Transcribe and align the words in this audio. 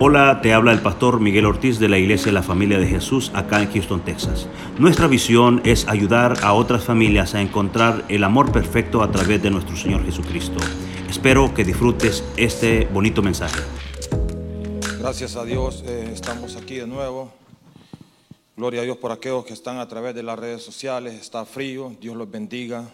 Hola, 0.00 0.40
te 0.42 0.52
habla 0.52 0.72
el 0.72 0.80
pastor 0.80 1.20
Miguel 1.20 1.46
Ortiz 1.46 1.78
de 1.78 1.88
la 1.88 1.98
Iglesia 1.98 2.26
de 2.26 2.32
la 2.32 2.42
Familia 2.42 2.80
de 2.80 2.86
Jesús 2.88 3.30
acá 3.32 3.62
en 3.62 3.70
Houston, 3.70 4.04
Texas. 4.04 4.48
Nuestra 4.76 5.06
visión 5.06 5.62
es 5.64 5.86
ayudar 5.86 6.42
a 6.42 6.52
otras 6.52 6.82
familias 6.82 7.36
a 7.36 7.40
encontrar 7.40 8.04
el 8.08 8.24
amor 8.24 8.50
perfecto 8.50 9.02
a 9.02 9.12
través 9.12 9.40
de 9.40 9.52
nuestro 9.52 9.76
Señor 9.76 10.04
Jesucristo. 10.04 10.58
Espero 11.08 11.54
que 11.54 11.62
disfrutes 11.62 12.24
este 12.36 12.86
bonito 12.86 13.22
mensaje. 13.22 13.60
Gracias 14.98 15.36
a 15.36 15.44
Dios, 15.44 15.84
eh, 15.86 16.10
estamos 16.12 16.56
aquí 16.56 16.74
de 16.74 16.88
nuevo. 16.88 17.32
Gloria 18.56 18.80
a 18.80 18.84
Dios 18.84 18.96
por 18.96 19.12
aquellos 19.12 19.44
que 19.44 19.52
están 19.52 19.78
a 19.78 19.86
través 19.86 20.12
de 20.16 20.24
las 20.24 20.36
redes 20.36 20.64
sociales. 20.64 21.14
Está 21.14 21.44
frío, 21.44 21.92
Dios 22.00 22.16
los 22.16 22.28
bendiga. 22.28 22.84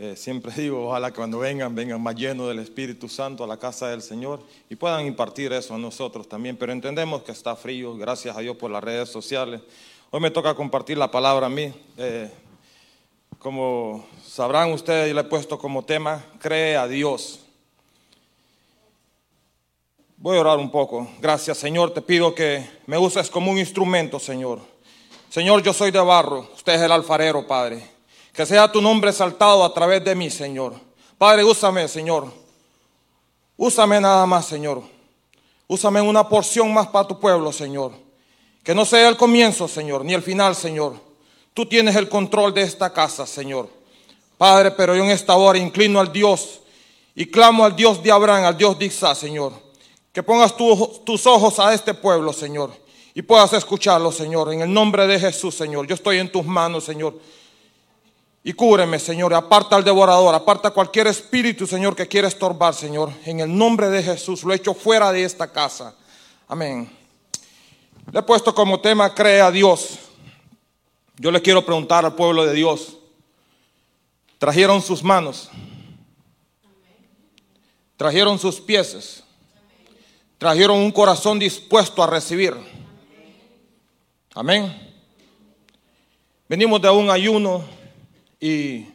Eh, 0.00 0.14
siempre 0.14 0.52
digo, 0.56 0.86
ojalá 0.86 1.10
que 1.10 1.16
cuando 1.16 1.40
vengan, 1.40 1.74
vengan 1.74 2.00
más 2.00 2.14
llenos 2.14 2.48
del 2.48 2.60
Espíritu 2.60 3.08
Santo 3.08 3.42
a 3.42 3.48
la 3.48 3.56
casa 3.56 3.88
del 3.88 4.00
Señor 4.00 4.40
y 4.70 4.76
puedan 4.76 5.04
impartir 5.04 5.52
eso 5.52 5.74
a 5.74 5.78
nosotros 5.78 6.28
también. 6.28 6.56
Pero 6.56 6.72
entendemos 6.72 7.22
que 7.24 7.32
está 7.32 7.56
frío, 7.56 7.96
gracias 7.96 8.36
a 8.36 8.40
Dios 8.40 8.56
por 8.56 8.70
las 8.70 8.82
redes 8.82 9.08
sociales. 9.08 9.60
Hoy 10.10 10.20
me 10.20 10.30
toca 10.30 10.54
compartir 10.54 10.96
la 10.96 11.10
palabra 11.10 11.46
a 11.46 11.50
mí. 11.50 11.72
Eh, 11.96 12.30
como 13.40 14.06
sabrán 14.24 14.72
ustedes, 14.72 15.08
yo 15.08 15.14
le 15.14 15.22
he 15.22 15.24
puesto 15.24 15.58
como 15.58 15.84
tema, 15.84 16.24
cree 16.38 16.76
a 16.76 16.86
Dios. 16.86 17.40
Voy 20.16 20.36
a 20.36 20.40
orar 20.40 20.58
un 20.58 20.70
poco. 20.70 21.08
Gracias, 21.20 21.58
Señor. 21.58 21.92
Te 21.92 22.02
pido 22.02 22.34
que 22.34 22.64
me 22.86 22.98
uses 22.98 23.30
como 23.30 23.50
un 23.50 23.58
instrumento, 23.58 24.18
Señor. 24.18 24.60
Señor, 25.28 25.62
yo 25.62 25.72
soy 25.72 25.90
de 25.90 26.00
barro. 26.00 26.48
Usted 26.54 26.74
es 26.74 26.82
el 26.82 26.92
alfarero, 26.92 27.46
Padre. 27.46 27.97
Que 28.38 28.46
sea 28.46 28.70
tu 28.70 28.80
nombre 28.80 29.10
exaltado 29.10 29.64
a 29.64 29.74
través 29.74 30.04
de 30.04 30.14
mí, 30.14 30.30
Señor. 30.30 30.72
Padre, 31.18 31.42
úsame, 31.42 31.88
Señor. 31.88 32.32
Úsame 33.56 34.00
nada 34.00 34.24
más, 34.26 34.46
Señor. 34.46 34.80
Úsame 35.66 36.00
una 36.00 36.28
porción 36.28 36.72
más 36.72 36.86
para 36.86 37.08
tu 37.08 37.18
pueblo, 37.18 37.50
Señor. 37.50 37.90
Que 38.62 38.76
no 38.76 38.84
sea 38.84 39.08
el 39.08 39.16
comienzo, 39.16 39.66
Señor, 39.66 40.04
ni 40.04 40.14
el 40.14 40.22
final, 40.22 40.54
Señor. 40.54 40.94
Tú 41.52 41.66
tienes 41.66 41.96
el 41.96 42.08
control 42.08 42.54
de 42.54 42.62
esta 42.62 42.92
casa, 42.92 43.26
Señor. 43.26 43.68
Padre, 44.36 44.70
pero 44.70 44.94
yo 44.94 45.02
en 45.02 45.10
esta 45.10 45.34
hora 45.34 45.58
inclino 45.58 45.98
al 45.98 46.12
Dios 46.12 46.60
y 47.16 47.26
clamo 47.26 47.64
al 47.64 47.74
Dios 47.74 48.00
de 48.04 48.12
Abraham, 48.12 48.44
al 48.44 48.56
Dios 48.56 48.78
de 48.78 48.84
Isaac, 48.84 49.16
Señor. 49.16 49.52
Que 50.12 50.22
pongas 50.22 50.54
tus 50.56 51.26
ojos 51.26 51.58
a 51.58 51.74
este 51.74 51.92
pueblo, 51.92 52.32
Señor, 52.32 52.70
y 53.14 53.22
puedas 53.22 53.52
escucharlo, 53.54 54.12
Señor. 54.12 54.52
En 54.52 54.60
el 54.60 54.72
nombre 54.72 55.08
de 55.08 55.18
Jesús, 55.18 55.56
Señor. 55.56 55.88
Yo 55.88 55.96
estoy 55.96 56.18
en 56.18 56.30
tus 56.30 56.46
manos, 56.46 56.84
Señor. 56.84 57.18
Y 58.42 58.52
cúbreme, 58.52 58.98
Señor, 58.98 59.34
aparta 59.34 59.76
al 59.76 59.84
devorador, 59.84 60.34
aparta 60.34 60.70
cualquier 60.70 61.08
espíritu, 61.08 61.66
Señor, 61.66 61.96
que 61.96 62.06
quiera 62.06 62.28
estorbar, 62.28 62.74
Señor. 62.74 63.12
En 63.24 63.40
el 63.40 63.56
nombre 63.56 63.90
de 63.90 64.02
Jesús, 64.02 64.44
lo 64.44 64.54
echo 64.54 64.74
fuera 64.74 65.12
de 65.12 65.24
esta 65.24 65.50
casa. 65.50 65.94
Amén. 66.46 66.90
Le 68.12 68.20
he 68.20 68.22
puesto 68.22 68.54
como 68.54 68.80
tema, 68.80 69.12
cree 69.14 69.40
a 69.40 69.50
Dios. 69.50 69.98
Yo 71.16 71.30
le 71.30 71.42
quiero 71.42 71.64
preguntar 71.64 72.04
al 72.04 72.14
pueblo 72.14 72.46
de 72.46 72.54
Dios, 72.54 72.96
¿trajeron 74.38 74.80
sus 74.80 75.02
manos? 75.02 75.50
¿Trajeron 77.96 78.38
sus 78.38 78.60
pies? 78.60 79.24
¿Trajeron 80.38 80.78
un 80.78 80.92
corazón 80.92 81.40
dispuesto 81.40 82.00
a 82.00 82.06
recibir? 82.06 82.54
Amén. 84.32 84.72
Venimos 86.48 86.80
de 86.80 86.88
un 86.88 87.10
ayuno 87.10 87.64
y 88.40 88.86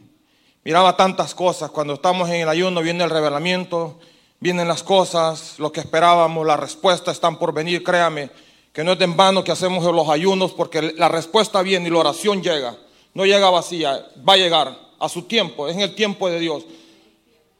miraba 0.64 0.96
tantas 0.96 1.34
cosas. 1.34 1.70
Cuando 1.70 1.94
estamos 1.94 2.28
en 2.28 2.36
el 2.36 2.48
ayuno 2.48 2.82
viene 2.82 3.04
el 3.04 3.10
revelamiento, 3.10 3.98
vienen 4.40 4.68
las 4.68 4.82
cosas, 4.82 5.58
lo 5.58 5.72
que 5.72 5.80
esperábamos, 5.80 6.46
las 6.46 6.60
respuestas 6.60 7.16
están 7.16 7.38
por 7.38 7.52
venir, 7.52 7.82
créame, 7.82 8.30
que 8.72 8.82
no 8.82 8.92
es 8.92 8.98
de 8.98 9.04
en 9.04 9.16
vano 9.16 9.44
que 9.44 9.52
hacemos 9.52 9.84
los 9.84 10.08
ayunos 10.08 10.52
porque 10.52 10.82
la 10.96 11.08
respuesta 11.08 11.62
viene 11.62 11.88
y 11.88 11.90
la 11.90 11.98
oración 11.98 12.42
llega. 12.42 12.76
No 13.12 13.24
llega 13.24 13.48
vacía, 13.50 14.06
va 14.28 14.32
a 14.32 14.36
llegar 14.36 14.76
a 14.98 15.08
su 15.08 15.22
tiempo, 15.22 15.68
es 15.68 15.76
en 15.76 15.82
el 15.82 15.94
tiempo 15.94 16.28
de 16.28 16.40
Dios. 16.40 16.64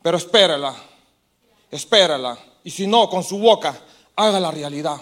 Pero 0.03 0.17
espérala, 0.17 0.75
espérala. 1.71 2.37
Y 2.65 2.71
si 2.71 2.87
no, 2.87 3.09
con 3.09 3.23
su 3.23 3.39
boca, 3.39 3.79
haga 4.17 4.41
la 4.41 4.51
realidad. 4.51 5.01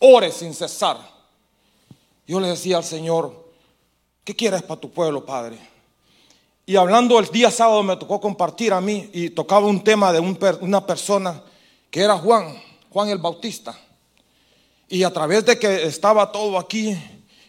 Ore 0.00 0.32
sin 0.32 0.52
cesar. 0.52 0.98
Yo 2.26 2.40
le 2.40 2.48
decía 2.48 2.78
al 2.78 2.84
Señor, 2.84 3.45
¿Qué 4.26 4.34
quieres 4.34 4.60
para 4.62 4.80
tu 4.80 4.90
pueblo, 4.90 5.24
Padre? 5.24 5.56
Y 6.66 6.74
hablando 6.74 7.16
el 7.20 7.26
día 7.26 7.48
sábado 7.48 7.84
me 7.84 7.96
tocó 7.96 8.20
compartir 8.20 8.72
a 8.72 8.80
mí 8.80 9.08
y 9.12 9.30
tocaba 9.30 9.68
un 9.68 9.84
tema 9.84 10.12
de 10.12 10.18
una 10.18 10.84
persona 10.84 11.40
que 11.92 12.00
era 12.00 12.18
Juan, 12.18 12.60
Juan 12.90 13.08
el 13.08 13.18
Bautista. 13.18 13.78
Y 14.88 15.04
a 15.04 15.12
través 15.12 15.46
de 15.46 15.56
que 15.56 15.84
estaba 15.84 16.32
todo 16.32 16.58
aquí, 16.58 16.98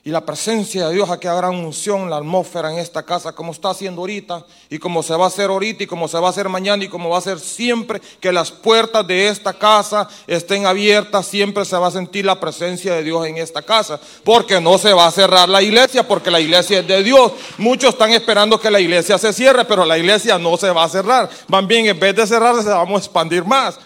y 0.08 0.10
la 0.10 0.26
presencia 0.26 0.88
de 0.88 0.94
Dios, 0.94 1.10
aquí 1.10 1.28
gran 1.28 1.54
unción, 1.54 2.10
la 2.10 2.16
atmósfera 2.16 2.72
en 2.72 2.80
esta 2.80 3.04
casa, 3.04 3.34
como 3.34 3.52
está 3.52 3.72
haciendo 3.72 4.00
ahorita, 4.00 4.46
y 4.70 4.80
como 4.80 5.04
se 5.04 5.14
va 5.14 5.26
a 5.26 5.28
hacer 5.28 5.50
ahorita, 5.50 5.84
y 5.84 5.86
como 5.86 6.08
se 6.08 6.18
va 6.18 6.28
a 6.28 6.30
hacer 6.30 6.48
mañana, 6.48 6.82
y 6.82 6.88
como 6.88 7.10
va 7.10 7.18
a 7.18 7.22
ser 7.22 7.42
siempre, 7.42 8.00
que 8.22 8.32
las 8.32 8.50
puertas 8.50 9.06
de 9.06 9.28
esta 9.28 9.52
casa 9.52 10.08
estén 10.26 10.66
abiertas, 10.66 11.26
siempre 11.26 11.66
se 11.66 11.76
va 11.76 11.88
a 11.88 11.92
sentir 11.92 12.24
la 12.24 12.40
presencia 12.40 12.94
de 12.94 13.04
Dios 13.04 13.28
en 13.28 13.38
esta 13.38 13.62
casa, 13.62 14.00
porque 14.24 14.62
no 14.62 14.78
se 14.78 14.94
va 14.94 15.08
a 15.08 15.12
cerrar 15.12 15.50
la 15.50 15.62
iglesia, 15.62 16.08
porque 16.08 16.32
la 16.32 16.40
iglesia 16.40 16.80
es 16.80 16.88
de 16.88 17.04
Dios. 17.04 17.34
Muchos 17.58 17.90
están 17.90 18.12
esperando 18.12 18.58
que 18.62 18.72
la 18.72 18.80
iglesia 18.80 19.18
se 19.18 19.34
cierre, 19.34 19.66
pero 19.66 19.84
la 19.84 19.98
iglesia 19.98 20.40
no 20.40 20.56
se 20.56 20.72
va 20.72 20.86
a 20.86 20.90
cerrar. 20.90 21.30
Van 21.50 21.68
bien, 21.68 21.86
en 21.86 22.00
vez 22.00 22.16
de 22.16 22.26
cerrarse, 22.26 22.64
se 22.64 22.70
vamos 22.70 23.02
a 23.02 23.06
expandir 23.06 23.44
más. 23.44 23.78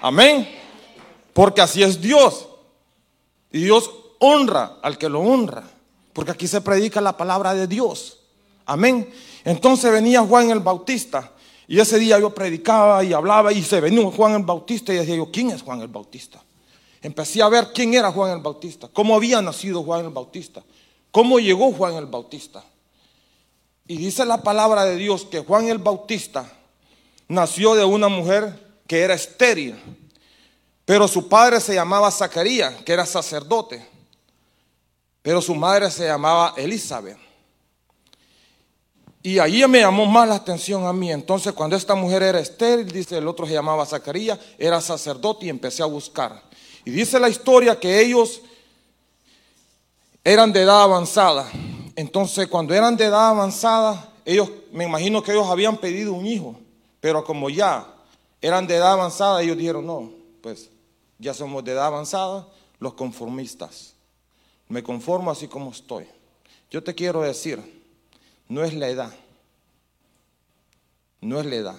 Amén. 0.00 0.48
Porque 1.34 1.60
así 1.60 1.82
es 1.82 2.00
Dios. 2.00 2.48
Y 3.52 3.64
Dios 3.64 3.90
honra 4.18 4.78
al 4.82 4.98
que 4.98 5.08
lo 5.08 5.20
honra, 5.20 5.64
porque 6.12 6.32
aquí 6.32 6.46
se 6.46 6.60
predica 6.60 7.00
la 7.00 7.16
palabra 7.16 7.54
de 7.54 7.66
Dios. 7.66 8.18
Amén. 8.64 9.12
Entonces 9.44 9.92
venía 9.92 10.22
Juan 10.22 10.50
el 10.50 10.60
Bautista 10.60 11.32
y 11.68 11.80
ese 11.80 11.98
día 11.98 12.18
yo 12.18 12.34
predicaba 12.34 13.02
y 13.04 13.12
hablaba 13.12 13.52
y 13.52 13.62
se 13.62 13.80
venía 13.80 14.10
Juan 14.10 14.34
el 14.34 14.42
Bautista 14.42 14.92
y 14.92 14.96
decía 14.96 15.16
yo, 15.16 15.30
¿quién 15.30 15.50
es 15.50 15.62
Juan 15.62 15.80
el 15.80 15.88
Bautista? 15.88 16.42
Empecé 17.02 17.42
a 17.42 17.48
ver 17.48 17.68
quién 17.72 17.94
era 17.94 18.10
Juan 18.10 18.32
el 18.32 18.40
Bautista, 18.40 18.88
cómo 18.92 19.14
había 19.14 19.40
nacido 19.42 19.82
Juan 19.82 20.06
el 20.06 20.10
Bautista, 20.10 20.62
cómo 21.10 21.38
llegó 21.38 21.72
Juan 21.72 21.94
el 21.94 22.06
Bautista. 22.06 22.64
Y 23.86 23.96
dice 23.96 24.24
la 24.24 24.42
palabra 24.42 24.84
de 24.84 24.96
Dios 24.96 25.24
que 25.24 25.40
Juan 25.40 25.68
el 25.68 25.78
Bautista 25.78 26.50
nació 27.28 27.74
de 27.74 27.84
una 27.84 28.08
mujer 28.08 28.80
que 28.86 29.00
era 29.00 29.14
estéril, 29.14 29.76
pero 30.84 31.06
su 31.06 31.28
padre 31.28 31.60
se 31.60 31.74
llamaba 31.74 32.10
Zacarías, 32.10 32.82
que 32.82 32.92
era 32.92 33.06
sacerdote. 33.06 33.95
Pero 35.26 35.42
su 35.42 35.56
madre 35.56 35.90
se 35.90 36.06
llamaba 36.06 36.54
Elizabeth. 36.56 37.18
Y 39.24 39.40
ahí 39.40 39.66
me 39.66 39.80
llamó 39.80 40.06
más 40.06 40.28
la 40.28 40.36
atención 40.36 40.86
a 40.86 40.92
mí. 40.92 41.10
Entonces, 41.10 41.52
cuando 41.52 41.74
esta 41.74 41.96
mujer 41.96 42.22
era 42.22 42.38
estéril, 42.38 42.88
dice 42.92 43.18
el 43.18 43.26
otro 43.26 43.44
se 43.44 43.54
llamaba 43.54 43.84
Zacarías, 43.84 44.38
era 44.56 44.80
sacerdote 44.80 45.46
y 45.46 45.48
empecé 45.48 45.82
a 45.82 45.86
buscar. 45.86 46.40
Y 46.84 46.92
dice 46.92 47.18
la 47.18 47.28
historia 47.28 47.80
que 47.80 48.00
ellos 48.00 48.40
eran 50.22 50.52
de 50.52 50.62
edad 50.62 50.84
avanzada. 50.84 51.50
Entonces, 51.96 52.46
cuando 52.46 52.72
eran 52.72 52.96
de 52.96 53.06
edad 53.06 53.30
avanzada, 53.30 54.12
ellos, 54.24 54.48
me 54.70 54.84
imagino 54.84 55.24
que 55.24 55.32
ellos 55.32 55.48
habían 55.48 55.76
pedido 55.76 56.12
un 56.12 56.24
hijo, 56.24 56.54
pero 57.00 57.24
como 57.24 57.50
ya 57.50 57.84
eran 58.40 58.64
de 58.68 58.76
edad 58.76 58.92
avanzada, 58.92 59.42
ellos 59.42 59.58
dijeron, 59.58 59.84
no, 59.86 60.08
pues 60.40 60.70
ya 61.18 61.34
somos 61.34 61.64
de 61.64 61.72
edad 61.72 61.86
avanzada, 61.86 62.46
los 62.78 62.94
conformistas. 62.94 63.95
Me 64.68 64.82
conformo 64.82 65.30
así 65.30 65.48
como 65.48 65.70
estoy. 65.70 66.06
Yo 66.70 66.82
te 66.82 66.94
quiero 66.94 67.22
decir, 67.22 67.60
no 68.48 68.64
es 68.64 68.74
la 68.74 68.88
edad, 68.88 69.14
no 71.20 71.38
es 71.40 71.46
la 71.46 71.56
edad, 71.56 71.76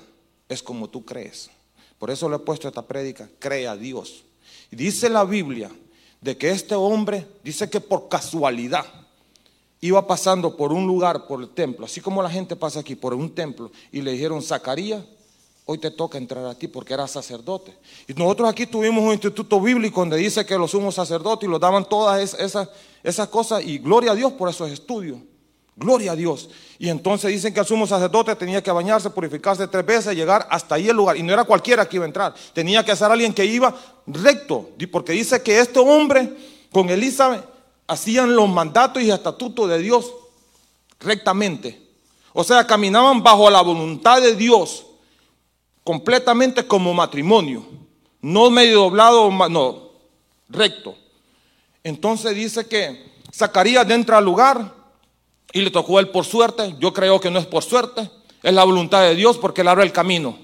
es 0.48 0.64
como 0.64 0.90
tú 0.90 1.06
crees. 1.06 1.50
Por 2.00 2.12
eso 2.12 2.30
le 2.30 2.38
he 2.38 2.40
puesto 2.40 2.68
esta 2.68 2.84
prédica, 2.84 3.30
cree 3.40 3.68
a 3.68 3.76
Dios. 3.76 4.24
Y 4.72 4.76
dice 4.76 5.10
la 5.10 5.24
Biblia 5.26 5.72
de 6.22 6.38
que 6.38 6.50
este 6.50 6.76
hombre, 6.76 7.28
dice 7.44 7.70
que 7.70 7.82
por 7.82 8.10
casualidad, 8.10 8.86
iba 9.82 10.08
pasando 10.08 10.58
por 10.58 10.72
un 10.72 10.88
lugar, 10.88 11.28
por 11.28 11.42
el 11.42 11.50
templo, 11.50 11.86
así 11.86 12.02
como 12.02 12.24
la 12.24 12.30
gente 12.30 12.56
pasa 12.56 12.80
aquí, 12.80 12.96
por 12.96 13.14
un 13.14 13.34
templo, 13.34 13.72
y 13.92 14.02
le 14.02 14.12
dijeron, 14.12 14.42
Zacarías, 14.42 15.04
hoy 15.70 15.78
te 15.78 15.92
toca 15.92 16.18
entrar 16.18 16.46
a 16.46 16.56
ti 16.56 16.68
porque 16.70 16.94
eras 16.94 17.12
sacerdote. 17.12 17.78
Y 18.08 18.14
nosotros 18.14 18.50
aquí 18.50 18.66
tuvimos 18.66 19.04
un 19.04 19.12
instituto 19.12 19.60
bíblico 19.60 20.00
donde 20.00 20.16
dice 20.16 20.46
que 20.46 20.58
los 20.58 20.72
sumos 20.72 20.96
sacerdotes 20.96 21.48
y 21.48 21.52
los 21.52 21.60
daban 21.60 21.88
todas 21.88 22.34
esas, 22.40 22.70
esas 23.04 23.28
cosas 23.28 23.64
y 23.64 23.78
gloria 23.78 24.14
a 24.14 24.16
Dios 24.16 24.32
por 24.32 24.50
esos 24.50 24.72
estudios. 24.72 25.20
Gloria 25.76 26.14
a 26.14 26.16
Dios. 26.16 26.50
Y 26.80 26.88
entonces 26.88 27.32
dicen 27.32 27.54
que 27.54 27.60
el 27.60 27.66
sumo 27.66 27.86
sacerdote 27.86 28.34
tenía 28.38 28.64
que 28.64 28.72
bañarse, 28.72 29.10
purificarse 29.10 29.68
tres 29.68 29.86
veces, 29.86 30.16
llegar 30.16 30.48
hasta 30.50 30.76
ahí 30.76 30.88
el 30.88 30.96
lugar. 30.96 31.18
Y 31.18 31.22
no 31.22 31.34
era 31.34 31.44
cualquiera 31.44 31.88
que 31.88 31.98
iba 31.98 32.06
a 32.06 32.08
entrar. 32.08 32.34
Tenía 32.54 32.84
que 32.84 32.96
ser 32.96 33.12
alguien 33.12 33.34
que 33.34 33.46
iba 33.46 33.76
recto. 34.08 34.70
Porque 34.90 35.12
dice 35.12 35.44
que 35.44 35.60
este 35.60 35.80
hombre 35.80 36.34
con 36.72 36.90
Elizabeth 36.90 37.44
hacían 37.88 38.34
los 38.36 38.48
mandatos 38.48 39.04
y 39.04 39.12
estatutos 39.12 39.70
de 39.70 39.80
Dios 39.80 40.14
rectamente. 41.00 41.80
O 42.32 42.44
sea, 42.44 42.66
caminaban 42.66 43.22
bajo 43.22 43.50
la 43.50 43.62
voluntad 43.62 44.22
de 44.22 44.34
Dios 44.34 44.87
completamente 45.88 46.68
como 46.68 46.94
matrimonio. 46.94 47.66
no 48.20 48.50
medio 48.50 48.82
doblado, 48.82 49.32
no, 49.32 49.92
recto. 50.50 50.98
Entonces 51.82 52.36
dice 52.36 52.68
que 52.68 53.10
Zacarías 53.34 53.90
entra 53.90 54.18
al 54.18 54.26
lugar 54.26 54.74
y 55.54 55.62
le 55.62 55.72
tocó 55.72 56.02
él 56.02 56.10
por 56.10 56.26
suerte. 56.26 56.76
Yo 56.78 56.92
creo 56.92 57.22
que 57.22 57.32
no 57.32 57.40
es 57.40 57.46
por 57.46 57.64
suerte, 57.64 58.12
es 58.44 58.54
la 58.54 58.66
voluntad 58.66 59.04
de 59.04 59.16
Dios 59.16 59.38
porque 59.38 59.62
él 59.62 59.70
abre 59.70 59.86
el 59.86 59.94
camino. 59.94 60.38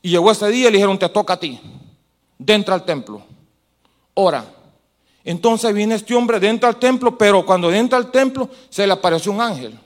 Y 0.00 0.08
llegó 0.08 0.30
ese 0.30 0.48
día 0.48 0.68
y 0.68 0.70
le 0.70 0.78
dijeron, 0.78 0.98
te 0.98 1.10
toca 1.10 1.34
a 1.34 1.38
ti, 1.38 1.60
dentro 2.38 2.72
al 2.72 2.86
templo, 2.86 3.22
ora. 4.14 4.46
Entonces 5.24 5.74
viene 5.74 5.96
este 5.96 6.14
hombre 6.14 6.40
dentro 6.40 6.70
al 6.70 6.76
templo, 6.76 7.18
pero 7.18 7.44
cuando 7.44 7.70
entra 7.70 7.98
al 7.98 8.10
templo 8.10 8.48
se 8.70 8.86
le 8.86 8.94
apareció 8.94 9.30
un 9.30 9.42
ángel. 9.42 9.78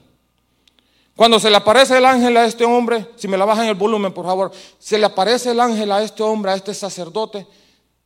Cuando 1.16 1.40
se 1.40 1.48
le 1.48 1.56
aparece 1.56 1.96
el 1.96 2.04
ángel 2.04 2.36
a 2.36 2.44
este 2.44 2.66
hombre, 2.66 3.08
si 3.16 3.26
me 3.26 3.38
la 3.38 3.46
bajan 3.46 3.66
el 3.66 3.74
volumen, 3.74 4.12
por 4.12 4.26
favor, 4.26 4.52
se 4.78 4.98
le 4.98 5.06
aparece 5.06 5.52
el 5.52 5.60
ángel 5.60 5.90
a 5.90 6.02
este 6.02 6.22
hombre, 6.22 6.52
a 6.52 6.54
este 6.54 6.74
sacerdote, 6.74 7.46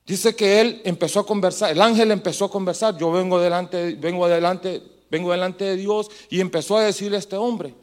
dice 0.06 0.36
que 0.36 0.60
él 0.60 0.80
empezó 0.84 1.18
a 1.18 1.26
conversar, 1.26 1.72
el 1.72 1.82
ángel 1.82 2.12
empezó 2.12 2.44
a 2.44 2.50
conversar, 2.50 2.96
yo 2.96 3.10
vengo 3.10 3.40
delante, 3.40 3.96
vengo 3.96 4.26
adelante, 4.26 4.80
vengo 5.10 5.32
delante 5.32 5.64
de 5.64 5.76
Dios 5.76 6.08
y 6.30 6.40
empezó 6.40 6.76
a 6.76 6.82
decirle 6.82 7.16
a 7.16 7.18
este 7.18 7.34
hombre 7.34 7.74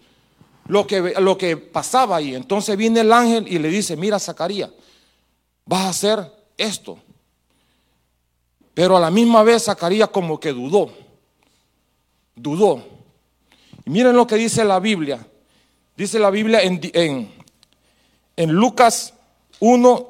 lo 0.67 0.87
que, 0.87 1.15
lo 1.19 1.37
que 1.37 1.57
pasaba 1.57 2.15
ahí. 2.15 2.33
Entonces 2.33 2.77
viene 2.77 3.01
el 3.01 3.11
ángel 3.11 3.51
y 3.51 3.59
le 3.59 3.67
dice, 3.67 3.97
mira 3.97 4.19
Zacarías, 4.19 4.69
vas 5.65 5.81
a 5.81 5.89
hacer 5.89 6.31
esto. 6.55 6.97
Pero 8.73 8.95
a 8.95 9.01
la 9.01 9.11
misma 9.11 9.43
vez 9.43 9.65
Zacarías 9.65 10.07
como 10.07 10.39
que 10.39 10.53
dudó, 10.53 10.89
dudó. 12.33 12.95
Miren 13.87 14.17
lo 14.17 14.27
que 14.27 14.35
dice 14.35 14.65
la 14.65 14.79
Biblia. 14.79 15.25
Dice 15.95 16.19
la 16.19 16.29
Biblia 16.29 16.61
en, 16.61 16.81
en, 18.35 18.51
Lucas 18.51 19.13
1, 19.61 20.07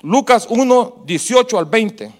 Lucas 0.00 0.46
1, 0.48 1.02
18 1.04 1.58
al 1.58 1.66
20. 1.66 2.12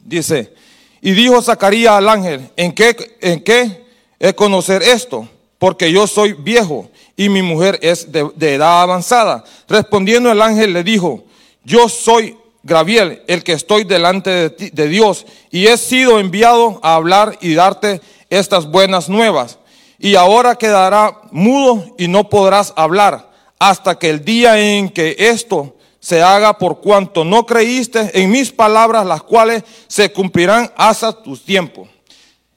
Dice, 0.00 0.52
y 1.00 1.12
dijo 1.12 1.40
Zacarías 1.40 1.94
al 1.94 2.08
ángel, 2.08 2.50
¿en 2.54 2.72
qué, 2.72 3.16
en 3.20 3.42
qué 3.42 3.86
es 4.18 4.34
conocer 4.34 4.82
esto? 4.82 5.26
Porque 5.58 5.90
yo 5.90 6.06
soy 6.06 6.34
viejo 6.34 6.90
y 7.16 7.30
mi 7.30 7.40
mujer 7.40 7.78
es 7.80 8.12
de, 8.12 8.54
edad 8.54 8.82
avanzada. 8.82 9.42
Respondiendo 9.68 10.30
el 10.30 10.42
ángel 10.42 10.74
le 10.74 10.84
dijo, 10.84 11.24
yo 11.64 11.88
soy 11.88 12.36
Gabriel, 12.62 13.22
el 13.26 13.42
que 13.42 13.52
estoy 13.52 13.84
delante 13.84 14.50
de, 14.50 14.70
de 14.70 14.88
Dios, 14.88 15.24
y 15.50 15.66
he 15.66 15.78
sido 15.78 16.20
enviado 16.20 16.78
a 16.82 16.94
hablar 16.94 17.38
y 17.40 17.54
darte 17.54 18.02
estas 18.28 18.70
buenas 18.70 19.08
nuevas 19.08 19.58
y 19.98 20.16
ahora 20.16 20.56
quedará 20.56 21.20
mudo 21.30 21.94
y 21.98 22.08
no 22.08 22.28
podrás 22.28 22.72
hablar 22.76 23.30
hasta 23.58 23.98
que 23.98 24.10
el 24.10 24.24
día 24.24 24.58
en 24.58 24.88
que 24.90 25.16
esto 25.18 25.76
se 26.00 26.22
haga 26.22 26.58
por 26.58 26.80
cuanto 26.80 27.24
no 27.24 27.46
creíste 27.46 28.10
en 28.12 28.30
mis 28.30 28.52
palabras, 28.52 29.06
las 29.06 29.22
cuales 29.22 29.62
se 29.88 30.12
cumplirán 30.12 30.70
hasta 30.76 31.22
tus 31.22 31.42
tiempos. 31.44 31.88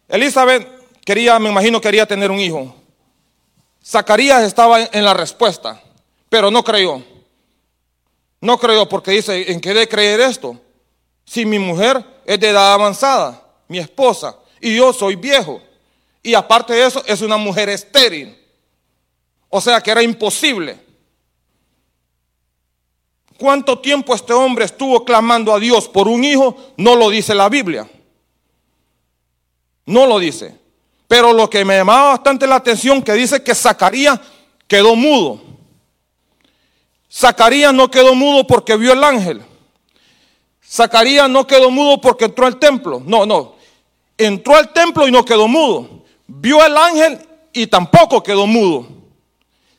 Elizabeth 0.09 0.67
quería, 1.05 1.39
me 1.39 1.49
imagino, 1.49 1.79
quería 1.79 2.05
tener 2.05 2.29
un 2.29 2.39
hijo. 2.39 2.75
Zacarías 3.85 4.43
estaba 4.43 4.81
en 4.83 5.05
la 5.05 5.13
respuesta, 5.13 5.81
pero 6.27 6.51
no 6.51 6.61
creyó. 6.61 7.01
No 8.41 8.57
creyó 8.57 8.89
porque 8.89 9.11
dice, 9.11 9.49
¿en 9.49 9.61
qué 9.61 9.73
de 9.73 9.87
creer 9.87 10.19
esto? 10.19 10.57
Si 11.25 11.45
mi 11.45 11.57
mujer 11.57 12.03
es 12.25 12.39
de 12.39 12.49
edad 12.49 12.73
avanzada, 12.73 13.41
mi 13.69 13.79
esposa, 13.79 14.35
y 14.59 14.75
yo 14.75 14.91
soy 14.91 15.15
viejo. 15.15 15.61
Y 16.27 16.35
aparte 16.35 16.73
de 16.73 16.85
eso, 16.85 17.01
es 17.05 17.21
una 17.21 17.37
mujer 17.37 17.69
estéril. 17.69 18.37
O 19.47 19.61
sea 19.61 19.79
que 19.79 19.91
era 19.91 20.03
imposible. 20.03 20.77
¿Cuánto 23.37 23.79
tiempo 23.79 24.13
este 24.13 24.33
hombre 24.33 24.65
estuvo 24.65 25.05
clamando 25.05 25.53
a 25.53 25.59
Dios 25.59 25.87
por 25.87 26.09
un 26.09 26.25
hijo? 26.25 26.73
No 26.75 26.97
lo 26.97 27.09
dice 27.09 27.33
la 27.33 27.47
Biblia. 27.47 27.89
No 29.85 30.05
lo 30.05 30.19
dice. 30.19 30.53
Pero 31.07 31.31
lo 31.31 31.49
que 31.49 31.63
me 31.63 31.77
llamaba 31.77 32.09
bastante 32.09 32.45
la 32.45 32.55
atención 32.55 33.01
que 33.01 33.13
dice 33.13 33.41
que 33.41 33.55
Zacarías 33.55 34.19
quedó 34.67 34.97
mudo. 34.97 35.41
Zacarías 37.09 37.73
no 37.73 37.89
quedó 37.89 38.15
mudo 38.15 38.45
porque 38.45 38.75
vio 38.75 38.91
el 38.91 39.01
ángel. 39.01 39.41
Zacarías 40.61 41.29
no 41.29 41.47
quedó 41.47 41.71
mudo 41.71 42.01
porque 42.01 42.25
entró 42.25 42.45
al 42.45 42.59
templo. 42.59 43.01
No, 43.05 43.25
no. 43.25 43.55
Entró 44.17 44.57
al 44.57 44.73
templo 44.73 45.07
y 45.07 45.11
no 45.13 45.23
quedó 45.23 45.47
mudo 45.47 45.97
vio 46.27 46.63
el 46.65 46.77
ángel 46.77 47.19
y 47.53 47.67
tampoco 47.67 48.21
quedó 48.21 48.45
mudo. 48.45 48.87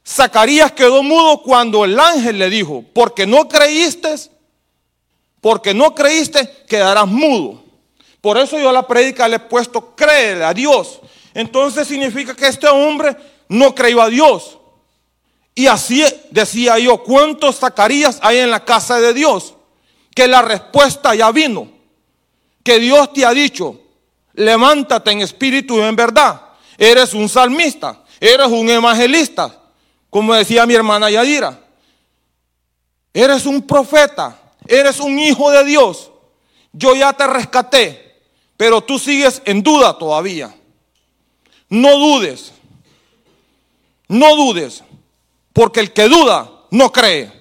Zacarías 0.06 0.73
quedó 0.73 1.03
mudo 1.03 1.43
cuando 1.43 1.85
el 1.85 1.99
ángel 2.00 2.39
le 2.39 2.49
dijo, 2.49 2.83
porque 2.95 3.27
no 3.27 3.47
creíste, 3.47 4.15
porque 5.41 5.75
no 5.75 5.95
creíste, 5.95 6.50
quedarás 6.67 7.06
mudo. 7.06 7.62
Por 8.21 8.39
eso 8.39 8.59
yo 8.59 8.71
a 8.71 8.73
la 8.73 8.87
prédica 8.87 9.29
le 9.29 9.37
he 9.37 9.41
puesto, 9.41 9.95
créele 9.95 10.45
a 10.45 10.55
Dios. 10.55 11.00
Entonces 11.35 11.87
significa 11.87 12.35
que 12.35 12.49
este 12.49 12.67
hombre 12.67 13.17
no 13.49 13.75
creyó 13.75 14.03
a 14.03 14.09
Dios. 14.09 14.59
Y 15.55 15.67
así 15.67 16.05
decía 16.31 16.79
yo, 16.79 17.03
¿cuántos 17.03 17.59
Zacarías 17.59 18.19
hay 18.23 18.39
en 18.39 18.51
la 18.51 18.65
casa 18.65 19.01
de 19.01 19.12
Dios? 19.12 19.55
Que 20.15 20.27
la 20.27 20.43
respuesta 20.43 21.15
ya 21.15 21.31
vino. 21.33 21.69
Que 22.62 22.79
Dios 22.79 23.12
te 23.12 23.25
ha 23.25 23.33
dicho, 23.33 23.81
levántate 24.38 25.11
en 25.11 25.20
espíritu 25.20 25.79
y 25.79 25.82
en 25.82 25.96
verdad. 25.96 26.40
Eres 26.79 27.12
un 27.12 27.29
salmista, 27.29 28.05
eres 28.20 28.46
un 28.46 28.70
evangelista, 28.70 29.61
como 30.08 30.32
decía 30.32 30.64
mi 30.64 30.75
hermana 30.75 31.11
Yadira. 31.11 31.58
Eres 33.12 33.46
un 33.46 33.62
profeta, 33.62 34.38
eres 34.67 35.00
un 35.00 35.19
hijo 35.19 35.50
de 35.50 35.64
Dios. 35.64 36.11
Yo 36.73 36.94
ya 36.94 37.12
te 37.12 37.26
rescaté, 37.26 38.20
pero 38.56 38.81
tú 38.81 38.99
sigues 38.99 39.43
en 39.44 39.62
duda 39.62 39.99
todavía. 39.99 40.55
No 41.69 41.99
dudes, 41.99 42.52
no 44.06 44.37
dudes, 44.37 44.84
porque 45.52 45.81
el 45.81 45.93
que 45.93 46.08
duda 46.08 46.49
no 46.70 46.93
cree. 46.93 47.38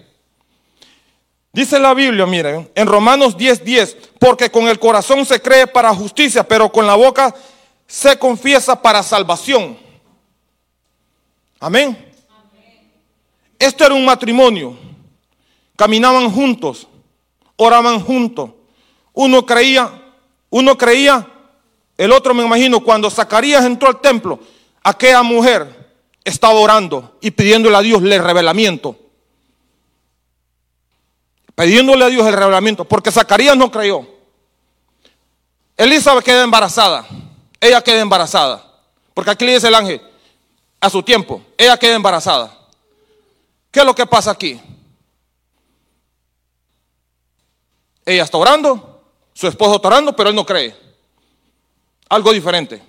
Dice 1.57 1.79
la 1.79 1.95
Biblia, 1.95 2.27
miren, 2.27 2.69
en 2.75 2.85
Romanos 2.85 3.35
10:10, 3.35 3.63
10, 3.63 3.97
porque 4.19 4.51
con 4.51 4.67
el 4.67 4.77
corazón 4.77 5.25
se 5.25 5.41
cree 5.41 5.65
para 5.65 5.91
justicia, 5.91 6.47
pero 6.47 6.71
con 6.71 6.85
la 6.85 6.93
boca 6.93 7.33
se 7.87 8.15
confiesa 8.19 8.79
para 8.79 9.01
salvación. 9.01 9.75
Amén. 11.59 11.97
Esto 13.57 13.83
era 13.83 13.95
un 13.95 14.05
matrimonio. 14.05 14.77
Caminaban 15.75 16.29
juntos, 16.29 16.87
oraban 17.55 18.01
juntos. 18.01 18.51
Uno 19.13 19.43
creía, 19.43 19.89
uno 20.51 20.77
creía, 20.77 21.27
el 21.97 22.11
otro 22.11 22.35
me 22.35 22.45
imagino, 22.45 22.81
cuando 22.81 23.09
Zacarías 23.09 23.65
entró 23.65 23.87
al 23.87 23.99
templo, 23.99 24.39
aquella 24.83 25.23
mujer 25.23 25.91
estaba 26.23 26.53
orando 26.53 27.17
y 27.19 27.31
pidiéndole 27.31 27.77
a 27.77 27.81
Dios 27.81 28.03
el 28.03 28.23
revelamiento 28.23 29.06
pidiéndole 31.57 32.05
a 32.05 32.07
Dios 32.07 32.25
el 32.27 32.33
revelamiento, 32.33 32.85
porque 32.85 33.11
Zacarías 33.11 33.57
no 33.57 33.71
creyó. 33.71 34.07
Elizabeth 35.75 36.23
queda 36.23 36.43
embarazada, 36.43 37.05
ella 37.59 37.81
queda 37.81 37.99
embarazada, 37.99 38.63
porque 39.15 39.31
aquí 39.31 39.43
le 39.43 39.55
dice 39.55 39.67
el 39.67 39.75
ángel, 39.75 40.01
a 40.79 40.89
su 40.89 41.01
tiempo, 41.01 41.41
ella 41.57 41.75
queda 41.77 41.95
embarazada. 41.95 42.55
¿Qué 43.71 43.79
es 43.79 43.85
lo 43.85 43.95
que 43.95 44.05
pasa 44.05 44.31
aquí? 44.31 44.61
Ella 48.05 48.23
está 48.23 48.37
orando, 48.37 49.01
su 49.33 49.47
esposo 49.47 49.77
está 49.77 49.87
orando, 49.87 50.15
pero 50.15 50.29
él 50.29 50.35
no 50.35 50.45
cree. 50.45 50.75
Algo 52.07 52.31
diferente. 52.33 52.81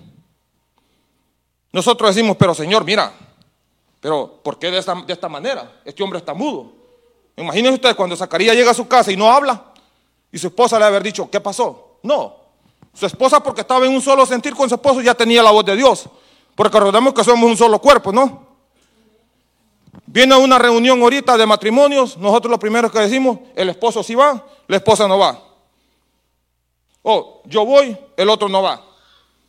Nosotros 1.72 2.14
decimos, 2.14 2.36
pero 2.38 2.54
Señor, 2.54 2.84
mira, 2.84 3.12
pero 4.00 4.40
¿por 4.44 4.58
qué 4.58 4.70
de 4.70 4.78
esta, 4.78 4.94
de 4.94 5.12
esta 5.12 5.28
manera? 5.28 5.80
Este 5.86 6.02
hombre 6.02 6.18
está 6.18 6.34
mudo. 6.34 6.77
Imagínense 7.38 7.74
ustedes 7.74 7.94
cuando 7.94 8.16
Zacarías 8.16 8.56
llega 8.56 8.72
a 8.72 8.74
su 8.74 8.88
casa 8.88 9.12
y 9.12 9.16
no 9.16 9.30
habla 9.30 9.62
y 10.32 10.38
su 10.38 10.48
esposa 10.48 10.78
le 10.78 10.84
haber 10.84 11.04
dicho, 11.04 11.30
¿qué 11.30 11.40
pasó? 11.40 11.98
No. 12.02 12.34
Su 12.92 13.06
esposa 13.06 13.40
porque 13.40 13.60
estaba 13.60 13.86
en 13.86 13.94
un 13.94 14.02
solo 14.02 14.26
sentir 14.26 14.54
con 14.54 14.68
su 14.68 14.74
esposo 14.74 15.00
ya 15.00 15.14
tenía 15.14 15.40
la 15.40 15.52
voz 15.52 15.64
de 15.64 15.76
Dios. 15.76 16.08
Porque 16.56 16.76
recordemos 16.76 17.14
que 17.14 17.22
somos 17.22 17.48
un 17.48 17.56
solo 17.56 17.78
cuerpo, 17.78 18.12
¿no? 18.12 18.48
Viene 20.06 20.34
una 20.34 20.58
reunión 20.58 21.00
ahorita 21.00 21.36
de 21.36 21.46
matrimonios, 21.46 22.16
nosotros 22.16 22.50
lo 22.50 22.58
primero 22.58 22.90
que 22.90 22.98
decimos, 22.98 23.38
el 23.54 23.68
esposo 23.68 24.02
sí 24.02 24.16
va, 24.16 24.44
la 24.66 24.76
esposa 24.76 25.06
no 25.06 25.18
va. 25.18 25.40
Oh, 27.02 27.42
yo 27.44 27.64
voy, 27.64 27.96
el 28.16 28.28
otro 28.28 28.48
no 28.48 28.62
va. 28.62 28.82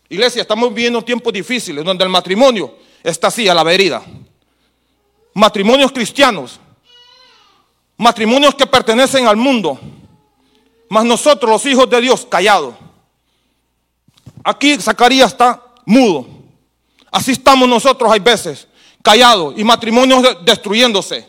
Iglesia, 0.09 0.43
estamos 0.43 0.69
viviendo 0.69 1.01
tiempos 1.01 1.33
difíciles 1.33 1.83
donde 1.83 2.03
el 2.03 2.09
matrimonio 2.09 2.75
está 3.01 3.27
así, 3.29 3.47
a 3.47 3.55
la 3.55 3.63
verida. 3.63 4.03
Matrimonios 5.33 5.91
cristianos 5.91 6.59
matrimonios 7.99 8.55
que 8.55 8.65
pertenecen 8.65 9.27
al 9.27 9.35
mundo, 9.35 9.77
mas 10.89 11.05
nosotros 11.05 11.51
los 11.51 11.65
hijos 11.65 11.87
de 11.89 12.01
Dios 12.01 12.25
callados. 12.27 12.73
Aquí 14.43 14.77
Zacarías 14.77 15.33
está 15.33 15.61
mudo. 15.85 16.25
Así 17.11 17.31
estamos 17.31 17.67
nosotros 17.67 18.11
hay 18.11 18.19
veces, 18.19 18.67
callados 19.03 19.53
y 19.57 19.63
matrimonios 19.63 20.43
destruyéndose. 20.43 21.27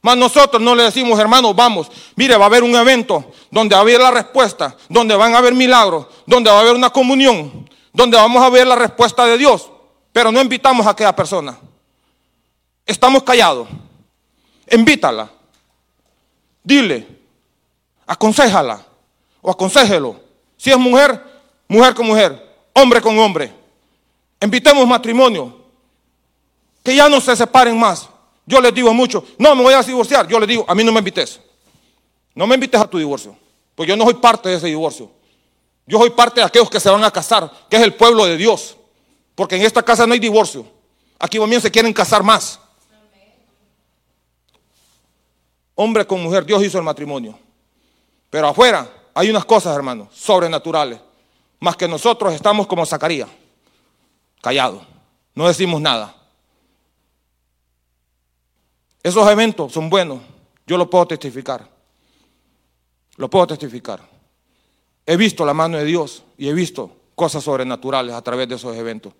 Más 0.00 0.16
nosotros 0.16 0.62
no 0.62 0.74
le 0.74 0.84
decimos, 0.84 1.18
hermanos, 1.18 1.54
vamos, 1.56 1.88
mire, 2.16 2.36
va 2.36 2.44
a 2.44 2.46
haber 2.46 2.62
un 2.62 2.74
evento 2.76 3.32
donde 3.50 3.74
va 3.74 3.80
a 3.80 3.82
haber 3.82 4.00
la 4.00 4.10
respuesta, 4.10 4.76
donde 4.88 5.16
van 5.16 5.34
a 5.34 5.38
haber 5.38 5.54
milagros, 5.54 6.06
donde 6.26 6.50
va 6.50 6.58
a 6.58 6.60
haber 6.60 6.74
una 6.74 6.90
comunión, 6.90 7.68
donde 7.92 8.16
vamos 8.16 8.42
a 8.42 8.48
ver 8.48 8.66
la 8.66 8.76
respuesta 8.76 9.26
de 9.26 9.38
Dios. 9.38 9.70
Pero 10.12 10.30
no 10.30 10.40
invitamos 10.40 10.86
a 10.86 10.90
aquella 10.90 11.14
persona. 11.14 11.58
Estamos 12.86 13.24
callados. 13.24 13.68
Invítala. 14.70 15.30
Dile. 16.62 17.06
Aconsejala. 18.06 18.84
O 19.40 19.50
aconsejelo. 19.50 20.20
Si 20.56 20.70
es 20.70 20.78
mujer, 20.78 21.22
mujer 21.68 21.94
con 21.94 22.06
mujer. 22.06 22.50
Hombre 22.74 23.00
con 23.00 23.18
hombre. 23.18 23.52
Invitemos 24.40 24.86
matrimonio. 24.86 25.56
Que 26.82 26.96
ya 26.96 27.08
no 27.08 27.20
se 27.20 27.34
separen 27.36 27.78
más. 27.78 28.08
Yo 28.44 28.60
les 28.60 28.74
digo 28.74 28.92
mucho, 28.92 29.24
no 29.38 29.54
me 29.54 29.62
voy 29.62 29.74
a 29.74 29.82
divorciar. 29.82 30.26
Yo 30.26 30.38
les 30.40 30.48
digo, 30.48 30.64
a 30.66 30.74
mí 30.74 30.82
no 30.82 30.92
me 30.92 30.98
invites. 30.98 31.40
No 32.34 32.46
me 32.46 32.54
invites 32.54 32.80
a 32.80 32.88
tu 32.88 32.98
divorcio. 32.98 33.36
Pues 33.74 33.88
yo 33.88 33.96
no 33.96 34.04
soy 34.04 34.14
parte 34.14 34.48
de 34.48 34.56
ese 34.56 34.66
divorcio. 34.66 35.10
Yo 35.86 35.98
soy 35.98 36.10
parte 36.10 36.40
de 36.40 36.46
aquellos 36.46 36.70
que 36.70 36.80
se 36.80 36.90
van 36.90 37.02
a 37.04 37.10
casar, 37.10 37.50
que 37.68 37.76
es 37.76 37.82
el 37.82 37.94
pueblo 37.94 38.24
de 38.24 38.36
Dios. 38.36 38.76
Porque 39.34 39.56
en 39.56 39.62
esta 39.62 39.82
casa 39.82 40.06
no 40.06 40.12
hay 40.12 40.18
divorcio. 40.18 40.66
Aquí 41.18 41.38
también 41.38 41.60
se 41.60 41.70
quieren 41.70 41.92
casar 41.92 42.22
más. 42.22 42.58
Hombre 45.82 46.06
con 46.06 46.22
mujer, 46.22 46.46
Dios 46.46 46.62
hizo 46.62 46.78
el 46.78 46.84
matrimonio. 46.84 47.36
Pero 48.30 48.46
afuera 48.46 48.88
hay 49.12 49.30
unas 49.30 49.44
cosas, 49.44 49.74
hermanos, 49.74 50.10
sobrenaturales. 50.12 51.00
Más 51.58 51.76
que 51.76 51.88
nosotros 51.88 52.32
estamos 52.32 52.68
como 52.68 52.86
Zacarías, 52.86 53.28
callados. 54.40 54.84
No 55.34 55.48
decimos 55.48 55.80
nada. 55.80 56.14
Esos 59.02 59.28
eventos 59.28 59.72
son 59.72 59.90
buenos. 59.90 60.20
Yo 60.68 60.78
lo 60.78 60.88
puedo 60.88 61.04
testificar. 61.04 61.68
Lo 63.16 63.28
puedo 63.28 63.48
testificar. 63.48 64.08
He 65.04 65.16
visto 65.16 65.44
la 65.44 65.52
mano 65.52 65.78
de 65.78 65.84
Dios 65.84 66.22
y 66.38 66.48
he 66.48 66.52
visto 66.52 66.94
cosas 67.16 67.42
sobrenaturales 67.42 68.14
a 68.14 68.22
través 68.22 68.48
de 68.48 68.54
esos 68.54 68.76
eventos. 68.76 69.14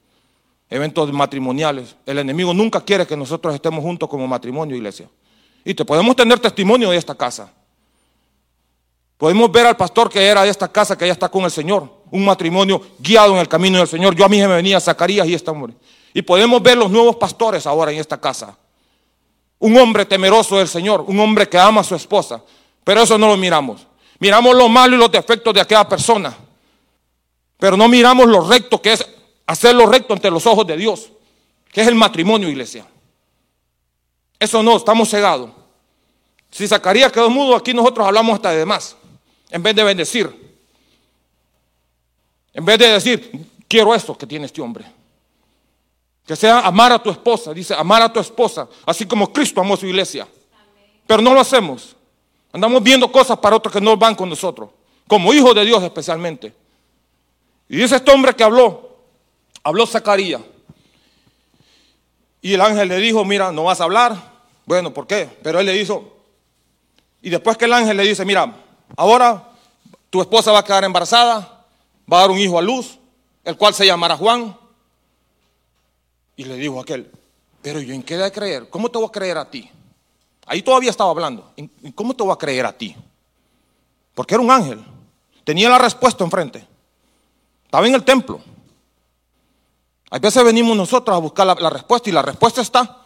Eventos 0.70 1.12
matrimoniales. 1.12 1.96
El 2.06 2.20
enemigo 2.20 2.54
nunca 2.54 2.80
quiere 2.82 3.04
que 3.04 3.16
nosotros 3.16 3.52
estemos 3.52 3.82
juntos 3.82 4.08
como 4.08 4.28
matrimonio, 4.28 4.76
iglesia. 4.76 5.08
Y 5.64 5.74
te 5.74 5.84
podemos 5.84 6.16
tener 6.16 6.38
testimonio 6.38 6.90
de 6.90 6.96
esta 6.96 7.14
casa. 7.14 7.52
Podemos 9.16 9.52
ver 9.52 9.66
al 9.66 9.76
pastor 9.76 10.10
que 10.10 10.26
era 10.26 10.42
de 10.42 10.50
esta 10.50 10.66
casa, 10.66 10.98
que 10.98 11.06
ya 11.06 11.12
está 11.12 11.28
con 11.28 11.44
el 11.44 11.50
Señor. 11.50 11.88
Un 12.10 12.24
matrimonio 12.24 12.82
guiado 12.98 13.34
en 13.34 13.38
el 13.38 13.48
camino 13.48 13.78
del 13.78 13.86
Señor. 13.86 14.16
Yo 14.16 14.24
a 14.24 14.28
mí 14.28 14.38
me 14.38 14.48
venía 14.48 14.80
Zacarías 14.80 15.28
y 15.28 15.34
esta 15.34 15.52
hombre. 15.52 15.74
Y 16.12 16.22
podemos 16.22 16.60
ver 16.62 16.76
los 16.76 16.90
nuevos 16.90 17.16
pastores 17.16 17.66
ahora 17.66 17.92
en 17.92 17.98
esta 17.98 18.20
casa. 18.20 18.56
Un 19.60 19.76
hombre 19.78 20.04
temeroso 20.06 20.58
del 20.58 20.66
Señor, 20.66 21.04
un 21.06 21.20
hombre 21.20 21.48
que 21.48 21.56
ama 21.56 21.82
a 21.82 21.84
su 21.84 21.94
esposa. 21.94 22.42
Pero 22.82 23.02
eso 23.02 23.16
no 23.16 23.28
lo 23.28 23.36
miramos. 23.36 23.86
Miramos 24.18 24.56
lo 24.56 24.68
malo 24.68 24.96
y 24.96 24.98
los 24.98 25.10
defectos 25.10 25.54
de 25.54 25.60
aquella 25.60 25.88
persona. 25.88 26.36
Pero 27.58 27.76
no 27.76 27.86
miramos 27.86 28.26
lo 28.26 28.40
recto 28.40 28.82
que 28.82 28.94
es 28.94 29.06
hacer 29.46 29.74
lo 29.74 29.86
recto 29.86 30.14
ante 30.14 30.30
los 30.30 30.46
ojos 30.46 30.66
de 30.66 30.76
Dios, 30.76 31.12
que 31.70 31.82
es 31.82 31.86
el 31.86 31.94
matrimonio, 31.94 32.48
iglesia. 32.48 32.86
Eso 34.42 34.60
no, 34.60 34.76
estamos 34.76 35.08
cegados. 35.08 35.50
Si 36.50 36.66
Zacarías 36.66 37.12
quedó 37.12 37.30
mudo, 37.30 37.54
aquí 37.54 37.72
nosotros 37.72 38.04
hablamos 38.04 38.34
hasta 38.34 38.50
de 38.50 38.58
demás, 38.58 38.96
en 39.48 39.62
vez 39.62 39.72
de 39.72 39.84
bendecir. 39.84 40.56
En 42.52 42.64
vez 42.64 42.76
de 42.76 42.88
decir, 42.88 43.48
quiero 43.68 43.94
esto 43.94 44.18
que 44.18 44.26
tiene 44.26 44.46
este 44.46 44.60
hombre. 44.60 44.84
Que 46.26 46.34
sea 46.34 46.58
amar 46.58 46.90
a 46.90 47.00
tu 47.00 47.08
esposa, 47.08 47.54
dice, 47.54 47.72
amar 47.72 48.02
a 48.02 48.12
tu 48.12 48.18
esposa, 48.18 48.68
así 48.84 49.06
como 49.06 49.32
Cristo 49.32 49.60
amó 49.60 49.74
a 49.74 49.76
su 49.76 49.86
iglesia. 49.86 50.26
Pero 51.06 51.22
no 51.22 51.34
lo 51.34 51.38
hacemos. 51.38 51.94
Andamos 52.52 52.82
viendo 52.82 53.12
cosas 53.12 53.38
para 53.38 53.54
otros 53.54 53.72
que 53.72 53.80
no 53.80 53.96
van 53.96 54.16
con 54.16 54.28
nosotros, 54.28 54.70
como 55.06 55.32
hijos 55.32 55.54
de 55.54 55.64
Dios 55.64 55.80
especialmente. 55.84 56.52
Y 57.68 57.76
dice 57.76 57.94
este 57.94 58.10
hombre 58.10 58.34
que 58.34 58.42
habló, 58.42 58.90
habló 59.62 59.86
Zacarías. 59.86 60.42
Y 62.40 62.54
el 62.54 62.60
ángel 62.60 62.88
le 62.88 62.96
dijo, 62.96 63.24
mira, 63.24 63.52
no 63.52 63.62
vas 63.62 63.80
a 63.80 63.84
hablar. 63.84 64.31
Bueno, 64.66 64.92
¿por 64.92 65.06
qué? 65.06 65.28
Pero 65.42 65.60
él 65.60 65.66
le 65.66 65.76
hizo. 65.76 66.12
Y 67.20 67.30
después 67.30 67.56
que 67.56 67.66
el 67.66 67.72
ángel 67.72 67.96
le 67.96 68.04
dice, 68.04 68.24
mira, 68.24 68.54
ahora 68.96 69.50
tu 70.10 70.20
esposa 70.20 70.52
va 70.52 70.58
a 70.58 70.64
quedar 70.64 70.84
embarazada, 70.84 71.64
va 72.10 72.18
a 72.18 72.20
dar 72.20 72.30
un 72.30 72.38
hijo 72.38 72.58
a 72.58 72.62
luz, 72.62 72.98
el 73.44 73.56
cual 73.56 73.74
se 73.74 73.86
llamará 73.86 74.16
Juan. 74.16 74.56
Y 76.36 76.44
le 76.44 76.56
dijo 76.56 76.80
aquel, 76.80 77.10
pero 77.60 77.80
yo 77.80 77.94
en 77.94 78.02
qué 78.02 78.16
de 78.16 78.32
creer, 78.32 78.68
¿cómo 78.68 78.90
te 78.90 78.98
voy 78.98 79.06
a 79.06 79.12
creer 79.12 79.38
a 79.38 79.48
ti? 79.48 79.70
Ahí 80.46 80.62
todavía 80.62 80.90
estaba 80.90 81.10
hablando, 81.10 81.52
¿cómo 81.94 82.14
te 82.14 82.22
voy 82.22 82.32
a 82.32 82.36
creer 82.36 82.66
a 82.66 82.76
ti? 82.76 82.96
Porque 84.14 84.34
era 84.34 84.42
un 84.42 84.50
ángel, 84.50 84.84
tenía 85.44 85.68
la 85.68 85.78
respuesta 85.78 86.24
enfrente, 86.24 86.66
estaba 87.64 87.86
en 87.86 87.94
el 87.94 88.04
templo. 88.04 88.40
A 90.10 90.18
veces 90.18 90.44
venimos 90.44 90.76
nosotros 90.76 91.16
a 91.16 91.20
buscar 91.20 91.46
la, 91.46 91.54
la 91.54 91.70
respuesta 91.70 92.10
y 92.10 92.12
la 92.12 92.20
respuesta 92.20 92.60
está. 92.60 93.01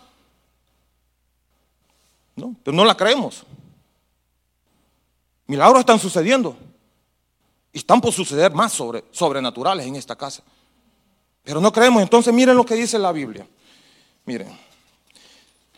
¿No? 2.37 2.55
Pero 2.63 2.77
no 2.77 2.85
la 2.85 2.97
creemos. 2.97 3.45
Milagros 5.47 5.81
están 5.81 5.99
sucediendo. 5.99 6.57
Y 7.73 7.79
están 7.79 8.01
por 8.01 8.13
suceder 8.13 8.53
más 8.53 8.73
sobre, 8.73 9.05
sobrenaturales 9.11 9.87
en 9.87 9.97
esta 9.97 10.17
casa. 10.17 10.43
Pero 11.43 11.61
no 11.61 11.73
creemos. 11.73 12.03
Entonces 12.03 12.33
miren 12.33 12.57
lo 12.57 12.65
que 12.65 12.75
dice 12.75 12.99
la 12.99 13.13
Biblia. 13.13 13.47
Miren. 14.25 14.49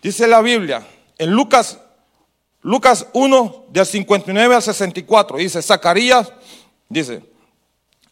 Dice 0.03 0.27
la 0.27 0.41
Biblia 0.41 0.87
en 1.19 1.31
Lucas, 1.31 1.79
Lucas 2.63 3.07
1 3.13 3.67
del 3.71 3.87
59 3.87 4.55
al 4.55 4.63
64. 4.63 5.39
Dice, 5.39 5.61
Zacarías, 5.61 6.33
dice, 6.89 7.23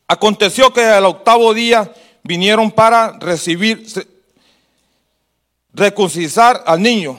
aconteció 0.09 0.73
que 0.73 0.85
al 0.85 1.05
octavo 1.05 1.55
día 1.55 1.93
vinieron 2.23 2.73
para 2.73 3.13
recibir, 3.19 3.87
reconciliar 5.73 6.63
al 6.67 6.83
niño 6.83 7.19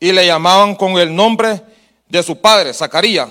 y 0.00 0.12
le 0.12 0.26
llamaban 0.26 0.74
con 0.74 0.98
el 0.98 1.14
nombre 1.14 1.60
de 2.08 2.22
su 2.22 2.40
padre, 2.40 2.72
Zacarías. 2.72 3.28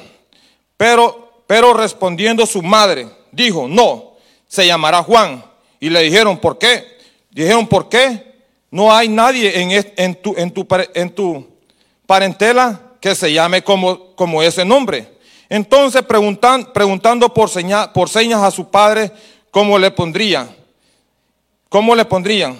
Pero, 0.75 1.43
pero 1.47 1.73
respondiendo 1.73 2.45
su 2.45 2.61
madre, 2.61 3.07
dijo, 3.31 3.67
no, 3.67 4.13
se 4.47 4.65
llamará 4.65 5.03
Juan. 5.03 5.43
Y 5.79 5.89
le 5.89 6.01
dijeron, 6.01 6.37
¿por 6.37 6.57
qué? 6.57 6.85
Dijeron, 7.31 7.67
¿por 7.67 7.89
qué? 7.89 8.27
No 8.69 8.93
hay 8.93 9.07
nadie 9.07 9.61
en, 9.61 9.71
en, 9.95 10.15
tu, 10.15 10.35
en, 10.37 10.51
tu, 10.51 10.67
en 10.93 11.09
tu 11.09 11.47
parentela 12.05 12.81
que 12.99 13.15
se 13.15 13.31
llame 13.31 13.63
como, 13.63 14.15
como 14.15 14.43
ese 14.43 14.65
nombre. 14.65 15.17
Entonces 15.49 16.01
preguntan, 16.03 16.73
preguntando 16.73 17.33
por, 17.33 17.49
por 17.93 18.09
señas 18.09 18.43
a 18.43 18.51
su 18.51 18.69
padre, 18.69 19.11
¿cómo 19.51 19.79
le 19.79 19.91
pondrían? 19.91 20.49
¿Cómo 21.69 21.95
le 21.95 22.05
pondrían? 22.05 22.57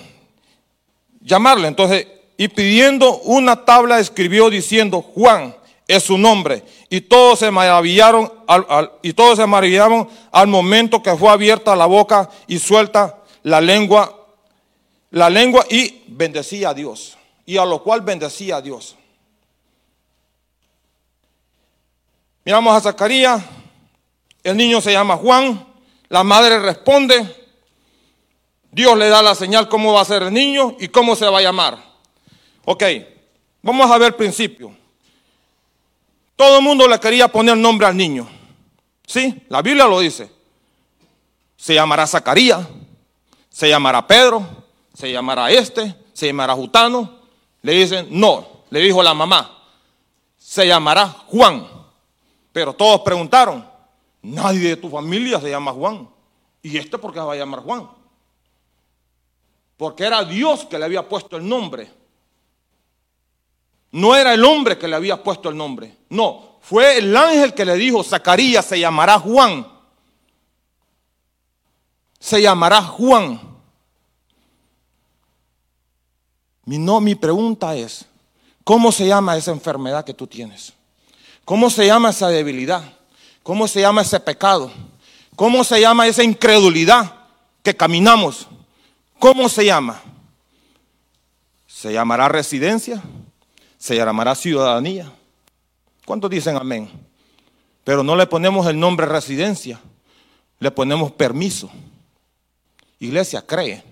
Llamarle. 1.22 1.68
Entonces, 1.68 2.08
y 2.38 2.48
pidiendo 2.50 3.18
una 3.22 3.66
tabla 3.66 4.00
escribió 4.00 4.52
diciendo, 4.52 5.02
Juan 5.02 5.56
es 5.88 6.04
su 6.04 6.18
nombre. 6.18 6.64
Y 6.90 7.02
todos 7.02 7.40
se 7.40 7.50
maravillaron 7.50 8.32
al, 8.48 8.92
y 9.02 9.14
todos 9.14 9.38
se 9.38 9.48
maravillaron 9.48 10.08
al 10.32 10.48
momento 10.48 11.02
que 11.02 11.16
fue 11.16 11.30
abierta 11.30 11.76
la 11.76 11.88
boca 11.88 12.30
y 12.46 12.60
suelta 12.60 13.24
la 13.42 13.60
lengua, 13.60 14.28
la 15.12 15.30
lengua 15.30 15.66
y 15.70 16.04
bendecía 16.08 16.70
a 16.70 16.74
Dios. 16.76 17.18
Y 17.46 17.58
a 17.58 17.66
lo 17.66 17.82
cual 17.82 18.02
bendecía 18.02 18.58
a 18.58 18.62
Dios. 18.62 18.96
Miramos 22.46 22.76
a 22.76 22.82
Zacarías, 22.82 23.44
el 24.44 24.56
niño 24.56 24.80
se 24.80 24.94
llama 24.94 25.18
Juan, 25.18 25.66
la 26.08 26.24
madre 26.24 26.60
responde, 26.60 27.36
Dios 28.72 28.98
le 28.98 29.10
da 29.10 29.22
la 29.22 29.36
señal 29.36 29.68
cómo 29.68 29.94
va 29.94 30.02
a 30.02 30.06
ser 30.06 30.24
el 30.24 30.34
niño 30.34 30.76
y 30.80 30.88
cómo 30.88 31.16
se 31.16 31.26
va 31.26 31.40
a 31.40 31.42
llamar. 31.42 31.87
Ok, 32.70 32.84
vamos 33.62 33.90
a 33.90 33.98
ver 33.98 34.08
el 34.08 34.16
principio. 34.16 34.76
Todo 36.36 36.58
el 36.58 36.64
mundo 36.64 36.86
le 36.86 37.00
quería 37.00 37.30
poner 37.30 37.56
nombre 37.56 37.88
al 37.88 37.96
niño. 37.96 38.28
Sí, 39.06 39.42
la 39.48 39.62
Biblia 39.62 39.86
lo 39.86 40.02
dice. 40.02 40.30
Se 41.56 41.74
llamará 41.74 42.06
Zacarías, 42.06 42.68
se 43.48 43.70
llamará 43.70 44.06
Pedro, 44.06 44.46
se 44.94 45.10
llamará 45.10 45.50
este, 45.50 45.96
se 46.12 46.28
llamará 46.28 46.56
Jutano. 46.56 47.22
Le 47.62 47.72
dicen, 47.72 48.10
no, 48.12 48.46
le 48.70 48.82
dijo 48.82 49.02
la 49.02 49.14
mamá, 49.14 49.64
se 50.38 50.68
llamará 50.68 51.08
Juan. 51.08 51.66
Pero 52.52 52.74
todos 52.74 53.00
preguntaron, 53.00 53.66
nadie 54.22 54.72
de 54.72 54.76
tu 54.76 54.90
familia 54.90 55.40
se 55.40 55.50
llama 55.50 55.72
Juan. 55.72 56.10
¿Y 56.62 56.78
este 56.78 56.98
por 56.98 57.14
qué 57.14 57.20
se 57.20 57.26
va 57.26 57.32
a 57.32 57.38
llamar 57.38 57.62
Juan? 57.62 57.90
Porque 59.78 60.04
era 60.04 60.26
Dios 60.26 60.66
que 60.66 60.78
le 60.78 60.84
había 60.84 61.08
puesto 61.08 61.38
el 61.38 61.48
nombre. 61.48 61.96
No 63.92 64.16
era 64.16 64.34
el 64.34 64.44
hombre 64.44 64.78
que 64.78 64.88
le 64.88 64.96
había 64.96 65.24
puesto 65.24 65.50
el 65.50 65.58
nombre. 65.58 65.98
No, 66.10 66.58
fue 66.62 66.98
el 66.98 67.16
ángel 67.16 67.54
que 67.54 67.66
le 67.66 67.76
dijo, 67.76 68.04
Zacarías 68.04 68.66
se 68.66 68.80
llamará 68.80 69.20
Juan. 69.20 69.68
Se 72.20 72.42
llamará 72.42 72.82
Juan. 72.82 73.40
Mi, 76.66 76.78
no, 76.78 77.00
mi 77.00 77.16
pregunta 77.16 77.76
es, 77.76 78.06
¿Cómo 78.68 78.92
se 78.92 79.08
llama 79.08 79.38
esa 79.38 79.52
enfermedad 79.52 80.04
que 80.04 80.14
tú 80.14 80.28
tienes? 80.28 80.74
¿Cómo 81.46 81.70
se 81.70 81.88
llama 81.88 82.10
esa 82.10 82.28
debilidad? 82.28 82.84
¿Cómo 83.42 83.66
se 83.66 83.80
llama 83.80 84.02
ese 84.02 84.20
pecado? 84.20 84.70
¿Cómo 85.38 85.64
se 85.64 85.80
llama 85.80 86.06
esa 86.06 86.22
incredulidad 86.22 87.16
que 87.64 87.74
caminamos? 87.74 88.46
¿Cómo 89.20 89.48
se 89.48 89.64
llama? 89.64 90.02
¿Se 91.66 91.94
llamará 91.94 92.28
residencia? 92.28 93.02
¿Se 93.78 93.96
llamará 93.96 94.36
ciudadanía? 94.36 95.12
¿Cuántos 96.06 96.30
dicen 96.30 96.56
amén? 96.56 96.90
Pero 97.84 98.04
no 98.04 98.16
le 98.16 98.26
ponemos 98.28 98.66
el 98.68 98.80
nombre 98.80 99.06
residencia, 99.06 99.80
le 100.60 100.72
ponemos 100.72 101.12
permiso. 101.12 101.70
Iglesia, 103.00 103.46
cree. 103.46 103.84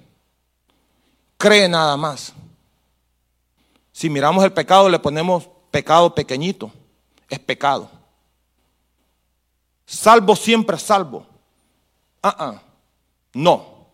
Cree 1.38 1.70
nada 1.70 1.96
más. 1.96 2.34
Si 3.92 4.10
miramos 4.10 4.44
el 4.44 4.52
pecado, 4.52 4.90
le 4.90 5.00
ponemos 5.00 5.48
pecado 5.72 6.14
pequeñito. 6.14 6.72
Es 7.30 7.40
pecado. 7.40 7.90
Salvo 9.86 10.36
siempre 10.36 10.78
salvo. 10.78 11.26
Ah, 12.22 12.36
ah. 12.40 12.62
No. 13.34 13.88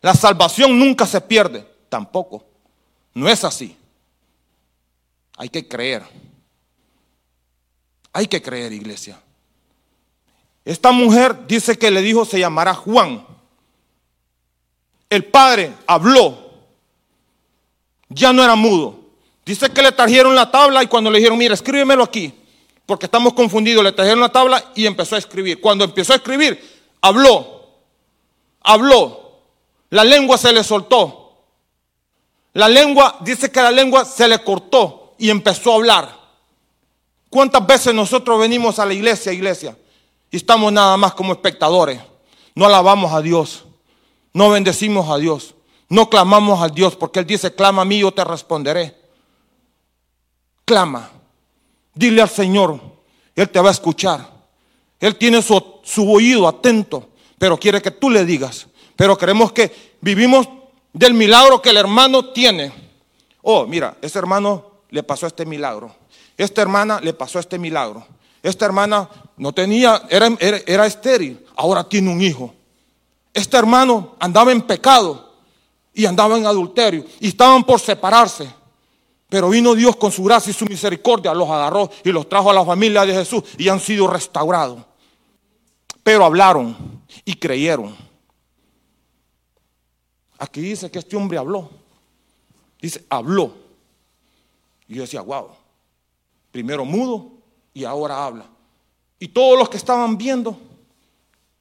La 0.00 0.14
salvación 0.14 0.78
nunca 0.78 1.06
se 1.06 1.20
pierde. 1.20 1.68
Tampoco. 1.88 2.44
No 3.12 3.28
es 3.28 3.44
así. 3.44 3.76
Hay 5.36 5.48
que 5.48 5.66
creer. 5.66 6.02
Hay 8.12 8.26
que 8.26 8.40
creer, 8.40 8.72
iglesia. 8.72 9.20
Esta 10.64 10.92
mujer 10.92 11.46
dice 11.46 11.76
que 11.76 11.90
le 11.90 12.00
dijo 12.00 12.24
se 12.24 12.38
llamará 12.38 12.74
Juan. 12.74 13.26
El 15.10 15.24
padre 15.24 15.74
habló. 15.86 16.38
Ya 18.08 18.32
no 18.32 18.44
era 18.44 18.54
mudo. 18.54 19.00
Dice 19.44 19.68
que 19.70 19.82
le 19.82 19.92
trajeron 19.92 20.34
la 20.34 20.50
tabla 20.50 20.82
y 20.82 20.86
cuando 20.86 21.10
le 21.10 21.18
dijeron, 21.18 21.36
mira, 21.36 21.52
escríbemelo 21.52 22.02
aquí, 22.02 22.32
porque 22.86 23.06
estamos 23.06 23.34
confundidos, 23.34 23.84
le 23.84 23.92
trajeron 23.92 24.20
la 24.20 24.30
tabla 24.30 24.72
y 24.74 24.86
empezó 24.86 25.16
a 25.16 25.18
escribir. 25.18 25.60
Cuando 25.60 25.84
empezó 25.84 26.14
a 26.14 26.16
escribir, 26.16 26.58
habló, 27.02 27.68
habló, 28.60 29.40
la 29.90 30.04
lengua 30.04 30.38
se 30.38 30.52
le 30.52 30.64
soltó. 30.64 31.42
La 32.54 32.68
lengua, 32.68 33.18
dice 33.20 33.50
que 33.50 33.60
la 33.60 33.72
lengua 33.72 34.04
se 34.04 34.28
le 34.28 34.38
cortó 34.38 35.03
y 35.24 35.30
empezó 35.30 35.72
a 35.72 35.76
hablar. 35.76 36.20
¿Cuántas 37.30 37.66
veces 37.66 37.94
nosotros 37.94 38.38
venimos 38.38 38.78
a 38.78 38.84
la 38.84 38.92
iglesia, 38.92 39.32
iglesia, 39.32 39.74
y 40.30 40.36
estamos 40.36 40.70
nada 40.70 40.98
más 40.98 41.14
como 41.14 41.32
espectadores? 41.32 41.98
No 42.54 42.66
alabamos 42.66 43.10
a 43.10 43.22
Dios, 43.22 43.64
no 44.34 44.50
bendecimos 44.50 45.08
a 45.08 45.16
Dios, 45.16 45.54
no 45.88 46.10
clamamos 46.10 46.60
a 46.62 46.68
Dios, 46.68 46.94
porque 46.94 47.20
Él 47.20 47.26
dice, 47.26 47.54
clama 47.54 47.80
a 47.80 47.84
mí, 47.86 48.00
yo 48.00 48.12
te 48.12 48.22
responderé. 48.22 48.94
Clama, 50.66 51.10
dile 51.94 52.20
al 52.20 52.28
Señor, 52.28 52.78
Él 53.34 53.48
te 53.48 53.60
va 53.60 53.70
a 53.70 53.72
escuchar. 53.72 54.30
Él 55.00 55.16
tiene 55.16 55.40
su, 55.40 55.56
oído 56.06 56.46
atento, 56.46 57.08
pero 57.38 57.56
quiere 57.56 57.80
que 57.80 57.92
tú 57.92 58.10
le 58.10 58.26
digas. 58.26 58.66
Pero 58.94 59.16
queremos 59.16 59.52
que 59.52 59.96
vivimos 60.02 60.46
del 60.92 61.14
milagro 61.14 61.62
que 61.62 61.70
el 61.70 61.78
hermano 61.78 62.26
tiene. 62.26 62.74
Oh, 63.40 63.66
mira, 63.66 63.96
ese 64.02 64.18
hermano 64.18 64.73
le 64.94 65.02
pasó 65.02 65.26
este 65.26 65.44
milagro. 65.44 65.92
Esta 66.36 66.62
hermana 66.62 67.00
le 67.00 67.12
pasó 67.12 67.40
este 67.40 67.58
milagro. 67.58 68.06
Esta 68.40 68.64
hermana 68.64 69.10
no 69.36 69.52
tenía, 69.52 70.06
era, 70.08 70.28
era, 70.38 70.86
estéril, 70.86 71.44
ahora 71.56 71.82
tiene 71.82 72.12
un 72.12 72.22
hijo. 72.22 72.54
Este 73.32 73.56
hermano 73.56 74.14
andaba 74.20 74.52
en 74.52 74.62
pecado 74.62 75.34
y 75.92 76.06
andaba 76.06 76.38
en 76.38 76.46
adulterio 76.46 77.04
y 77.18 77.26
estaban 77.26 77.64
por 77.64 77.80
separarse. 77.80 78.48
Pero 79.28 79.48
vino 79.48 79.74
Dios 79.74 79.96
con 79.96 80.12
su 80.12 80.22
gracia 80.22 80.52
y 80.52 80.54
su 80.54 80.64
misericordia, 80.64 81.34
los 81.34 81.50
agarró 81.50 81.90
y 82.04 82.12
los 82.12 82.28
trajo 82.28 82.50
a 82.50 82.54
la 82.54 82.64
familia 82.64 83.04
de 83.04 83.14
Jesús 83.14 83.42
y 83.58 83.68
han 83.68 83.80
sido 83.80 84.06
restaurados. 84.06 84.78
Pero 86.04 86.24
hablaron 86.24 87.02
y 87.24 87.34
creyeron. 87.34 87.96
Aquí 90.38 90.60
dice 90.60 90.88
que 90.88 91.00
este 91.00 91.16
hombre 91.16 91.36
habló. 91.36 91.68
Dice, 92.80 93.04
habló. 93.10 93.63
Y 94.88 94.94
yo 94.94 95.02
decía, 95.02 95.20
wow. 95.20 95.48
Primero 96.50 96.84
mudo 96.84 97.32
y 97.72 97.84
ahora 97.84 98.24
habla. 98.24 98.46
Y 99.18 99.28
todos 99.28 99.58
los 99.58 99.68
que 99.68 99.76
estaban 99.76 100.16
viendo, 100.16 100.56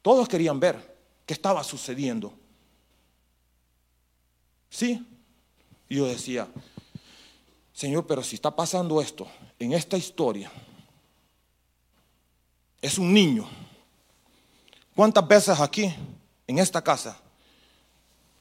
todos 0.02 0.28
querían 0.28 0.60
ver 0.60 0.98
qué 1.26 1.34
estaba 1.34 1.64
sucediendo. 1.64 2.34
¿Sí? 4.70 5.06
Y 5.90 5.98
yo 5.98 6.06
decía, 6.06 6.48
Señor, 7.74 8.06
pero 8.06 8.24
si 8.24 8.36
está 8.36 8.56
pasando 8.56 9.02
esto 9.02 9.28
en 9.60 9.74
esta 9.74 9.98
historia, 9.98 10.52
es 12.82 12.98
un 12.98 13.14
niño. 13.14 13.48
¿Cuántas 14.96 15.28
veces 15.28 15.60
aquí, 15.60 15.94
en 16.46 16.60
esta 16.60 16.84
casa, 16.84 17.20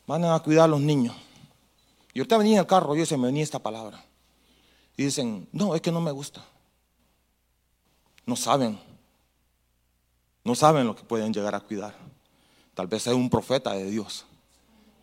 van 0.06 0.24
a 0.24 0.38
cuidar 0.40 0.64
a 0.64 0.68
los 0.68 0.80
niños. 0.80 1.14
Y 2.12 2.18
ahorita 2.18 2.36
venía 2.36 2.54
en 2.54 2.60
el 2.60 2.66
carro, 2.66 2.94
yo 2.94 3.06
se 3.06 3.16
me 3.16 3.26
venía 3.26 3.42
esta 3.42 3.58
palabra. 3.58 4.04
Y 4.96 5.04
dicen, 5.04 5.48
no, 5.52 5.74
es 5.74 5.80
que 5.80 5.92
no 5.92 6.00
me 6.00 6.10
gusta. 6.10 6.44
No 8.26 8.36
saben. 8.36 8.78
No 10.44 10.54
saben 10.54 10.86
lo 10.86 10.94
que 10.94 11.02
pueden 11.02 11.32
llegar 11.32 11.54
a 11.54 11.60
cuidar. 11.60 11.94
Tal 12.74 12.86
vez 12.86 13.06
es 13.06 13.14
un 13.14 13.30
profeta 13.30 13.72
de 13.72 13.90
Dios. 13.90 14.26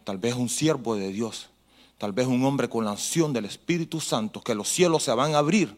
Tal 0.03 0.17
vez 0.17 0.35
un 0.35 0.49
siervo 0.49 0.95
de 0.95 1.11
Dios. 1.11 1.49
Tal 1.97 2.13
vez 2.13 2.27
un 2.27 2.43
hombre 2.45 2.69
con 2.69 2.85
la 2.85 2.91
unción 2.91 3.33
del 3.33 3.45
Espíritu 3.45 3.99
Santo, 3.99 4.41
que 4.41 4.55
los 4.55 4.69
cielos 4.69 5.03
se 5.03 5.13
van 5.13 5.35
a 5.35 5.39
abrir 5.39 5.77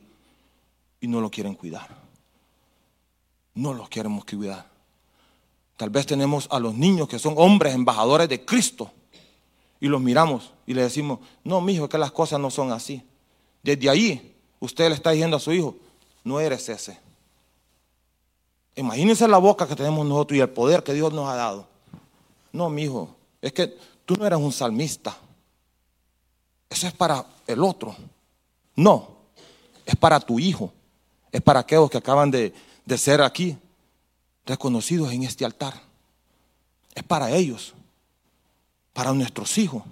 y 1.00 1.08
no 1.08 1.20
lo 1.20 1.32
quieren 1.32 1.56
cuidar. 1.56 1.90
No 3.56 3.74
los 3.74 3.90
queremos 3.90 4.24
cuidar. 4.26 4.70
Tal 5.78 5.90
vez 5.90 6.06
tenemos 6.06 6.48
a 6.52 6.60
los 6.60 6.76
niños 6.76 7.08
que 7.08 7.18
son 7.18 7.34
hombres 7.38 7.74
embajadores 7.74 8.30
de 8.30 8.46
Cristo 8.46 8.92
y 9.80 9.88
los 9.88 10.00
miramos 10.00 10.54
y 10.68 10.76
le 10.76 10.84
decimos, 10.84 11.20
no, 11.44 11.60
mi 11.60 11.74
hijo, 11.74 11.90
que 11.90 11.98
las 11.98 12.12
cosas 12.12 12.40
no 12.40 12.52
son 12.52 12.72
así. 12.72 13.04
Desde 13.64 13.90
ahí, 13.90 14.36
usted 14.60 14.90
le 14.90 14.96
está 14.96 15.12
diciendo 15.12 15.38
a 15.38 15.40
su 15.40 15.52
hijo, 15.52 15.76
no 16.24 16.40
eres 16.40 16.68
ese. 16.70 16.98
Imagínense 18.76 19.28
la 19.28 19.38
boca 19.38 19.68
que 19.68 19.76
tenemos 19.76 20.06
nosotros 20.06 20.38
y 20.38 20.42
el 20.42 20.50
poder 20.50 20.84
que 20.84 20.94
Dios 20.94 21.12
nos 21.14 21.28
ha 21.30 21.36
dado. 21.36 21.68
No, 22.52 22.70
mi 22.70 22.84
hijo, 22.84 23.16
es 23.42 23.54
que 23.54 23.78
tú 24.06 24.16
no 24.16 24.26
eres 24.26 24.40
un 24.40 24.52
salmista. 24.52 25.16
Eso 26.70 26.88
es 26.88 26.94
para 26.94 27.26
el 27.48 27.64
otro. 27.64 27.96
No, 28.76 29.10
es 29.86 29.96
para 29.96 30.20
tu 30.20 30.40
hijo. 30.40 30.72
Es 31.32 31.42
para 31.42 31.60
aquellos 31.62 31.90
que 31.90 31.98
acaban 31.98 32.32
de, 32.32 32.54
de 32.86 32.98
ser 32.98 33.22
aquí 33.22 33.58
reconocidos 34.46 35.12
en 35.12 35.24
este 35.24 35.46
altar. 35.46 35.82
Es 36.96 37.04
para 37.04 37.32
ellos 37.32 37.74
para 38.94 39.14
nuestros 39.14 39.58
hijos. 39.58 39.84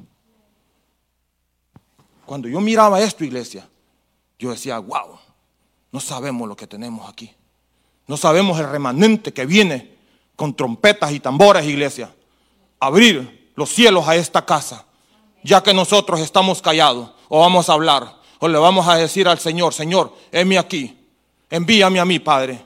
Cuando 2.29 2.47
yo 2.47 2.61
miraba 2.61 3.01
esto, 3.01 3.23
iglesia, 3.23 3.67
yo 4.37 4.51
decía, 4.51 4.77
wow, 4.77 5.17
no 5.91 5.99
sabemos 5.99 6.47
lo 6.47 6.55
que 6.55 6.67
tenemos 6.67 7.09
aquí. 7.09 7.33
No 8.05 8.17
sabemos 8.17 8.59
el 8.59 8.69
remanente 8.69 9.33
que 9.33 9.47
viene 9.47 9.95
con 10.35 10.53
trompetas 10.53 11.11
y 11.11 11.19
tambores, 11.19 11.65
iglesia. 11.65 12.13
Abrir 12.79 13.51
los 13.55 13.69
cielos 13.71 14.07
a 14.07 14.15
esta 14.15 14.45
casa, 14.45 14.85
ya 15.43 15.63
que 15.63 15.73
nosotros 15.73 16.19
estamos 16.19 16.61
callados, 16.61 17.09
o 17.29 17.39
vamos 17.39 17.67
a 17.67 17.73
hablar, 17.73 18.17
o 18.37 18.47
le 18.47 18.59
vamos 18.59 18.87
a 18.87 18.95
decir 18.95 19.27
al 19.27 19.39
Señor, 19.39 19.73
Señor, 19.73 20.15
heme 20.31 20.59
aquí, 20.59 20.99
envíame 21.49 21.99
a 21.99 22.05
mí, 22.05 22.19
Padre. 22.19 22.61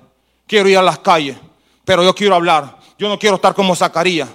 Quiero 0.45 0.67
ir 0.67 0.78
a 0.78 0.82
las 0.82 0.99
calles, 0.99 1.38
pero 1.86 2.04
yo 2.04 2.13
quiero 2.13 2.36
hablar. 2.36 2.80
Yo 2.99 3.08
no 3.08 3.17
quiero 3.17 3.38
estar 3.38 3.56
como 3.56 3.78
Zacarías. 3.78 4.28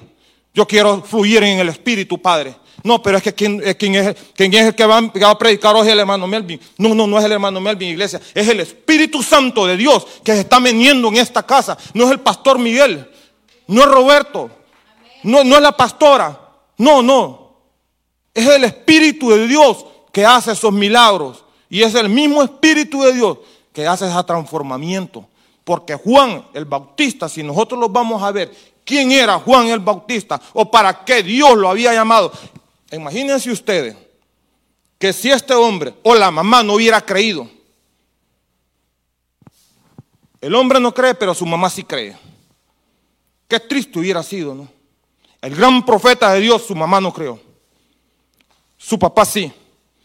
Yo 0.54 0.66
quiero 0.66 1.02
fluir 1.02 1.42
en 1.42 1.58
el 1.58 1.68
Espíritu, 1.68 2.16
Padre. 2.16 2.56
No, 2.82 3.02
pero 3.02 3.16
es 3.16 3.22
que 3.22 3.34
quien, 3.34 3.60
es, 3.62 3.76
el 3.76 4.74
que 4.74 4.86
va, 4.86 4.98
a 4.98 5.38
predicar 5.38 5.74
hoy 5.74 5.86
es 5.86 5.92
el 5.92 5.98
hermano 5.98 6.26
Melvin. 6.26 6.60
No, 6.76 6.94
no, 6.94 7.06
no 7.06 7.18
es 7.18 7.24
el 7.24 7.32
hermano 7.32 7.60
Melvin, 7.60 7.90
iglesia. 7.90 8.20
Es 8.34 8.48
el 8.48 8.60
Espíritu 8.60 9.22
Santo 9.22 9.66
de 9.66 9.76
Dios 9.76 10.06
que 10.22 10.32
se 10.32 10.40
está 10.40 10.60
veniendo 10.60 11.08
en 11.08 11.16
esta 11.16 11.42
casa. 11.42 11.76
No 11.94 12.04
es 12.04 12.12
el 12.12 12.20
pastor 12.20 12.58
Miguel. 12.58 13.10
No 13.66 13.82
es 13.82 13.88
Roberto. 13.88 14.50
No, 15.24 15.42
no 15.42 15.56
es 15.56 15.62
la 15.62 15.76
pastora. 15.76 16.38
No, 16.76 17.02
no. 17.02 17.56
Es 18.32 18.46
el 18.46 18.64
Espíritu 18.64 19.30
de 19.30 19.48
Dios 19.48 19.84
que 20.12 20.24
hace 20.24 20.52
esos 20.52 20.72
milagros. 20.72 21.44
Y 21.68 21.82
es 21.82 21.94
el 21.94 22.08
mismo 22.08 22.42
Espíritu 22.42 23.02
de 23.02 23.12
Dios 23.12 23.38
que 23.72 23.86
hace 23.86 24.08
ese 24.08 24.24
transformamiento. 24.24 25.26
Porque 25.64 25.96
Juan 25.96 26.46
el 26.54 26.64
Bautista, 26.64 27.28
si 27.28 27.42
nosotros 27.42 27.78
lo 27.78 27.88
vamos 27.88 28.22
a 28.22 28.30
ver, 28.30 28.54
quién 28.84 29.12
era 29.12 29.38
Juan 29.38 29.66
el 29.68 29.80
Bautista 29.80 30.40
o 30.54 30.70
para 30.70 31.04
qué 31.04 31.22
Dios 31.22 31.56
lo 31.58 31.68
había 31.68 31.92
llamado. 31.92 32.32
Imagínense 32.90 33.50
ustedes 33.50 33.96
que 34.98 35.12
si 35.12 35.30
este 35.30 35.54
hombre 35.54 35.94
o 36.02 36.14
la 36.14 36.30
mamá 36.30 36.62
no 36.62 36.74
hubiera 36.74 37.00
creído, 37.00 37.48
el 40.40 40.54
hombre 40.54 40.80
no 40.80 40.94
cree, 40.94 41.14
pero 41.14 41.34
su 41.34 41.44
mamá 41.44 41.68
sí 41.68 41.82
cree. 41.82 42.16
Qué 43.48 43.58
triste 43.58 43.98
hubiera 43.98 44.22
sido, 44.22 44.54
¿no? 44.54 44.68
El 45.40 45.54
gran 45.54 45.84
profeta 45.84 46.32
de 46.32 46.40
Dios, 46.40 46.66
su 46.66 46.74
mamá 46.74 47.00
no 47.00 47.12
creó. 47.12 47.40
Su 48.76 48.98
papá 48.98 49.24
sí, 49.24 49.52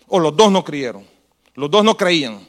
o 0.08 0.20
los 0.20 0.36
dos 0.36 0.52
no 0.52 0.64
creyeron. 0.64 1.06
Los 1.56 1.70
dos 1.70 1.84
no 1.84 1.96
creían. 1.96 2.48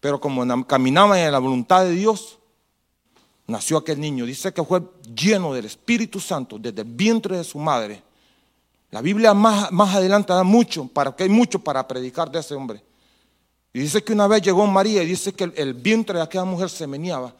Pero 0.00 0.20
como 0.20 0.66
caminaban 0.66 1.18
en 1.18 1.32
la 1.32 1.38
voluntad 1.38 1.84
de 1.84 1.92
Dios, 1.92 2.38
nació 3.46 3.78
aquel 3.78 4.00
niño. 4.00 4.26
Dice 4.26 4.52
que 4.52 4.62
fue 4.62 4.82
lleno 5.14 5.54
del 5.54 5.64
Espíritu 5.64 6.20
Santo 6.20 6.58
desde 6.58 6.82
el 6.82 6.88
vientre 6.88 7.38
de 7.38 7.44
su 7.44 7.58
madre. 7.58 8.02
La 8.94 9.00
Biblia 9.00 9.34
más, 9.34 9.72
más 9.72 9.92
adelante 9.92 10.32
da 10.32 10.44
mucho, 10.44 10.86
para 10.86 11.10
que 11.16 11.24
hay 11.24 11.28
mucho 11.28 11.58
para 11.58 11.84
predicar 11.88 12.30
de 12.30 12.38
ese 12.38 12.54
hombre. 12.54 12.80
Y 13.72 13.80
dice 13.80 14.04
que 14.04 14.12
una 14.12 14.28
vez 14.28 14.40
llegó 14.40 14.64
María 14.68 15.02
y 15.02 15.06
dice 15.06 15.32
que 15.32 15.52
el, 15.56 15.74
vientre 15.74 16.16
de 16.16 16.22
aquella 16.22 16.44
mujer 16.44 16.70
se 16.70 16.86
meneaba. 16.86 17.34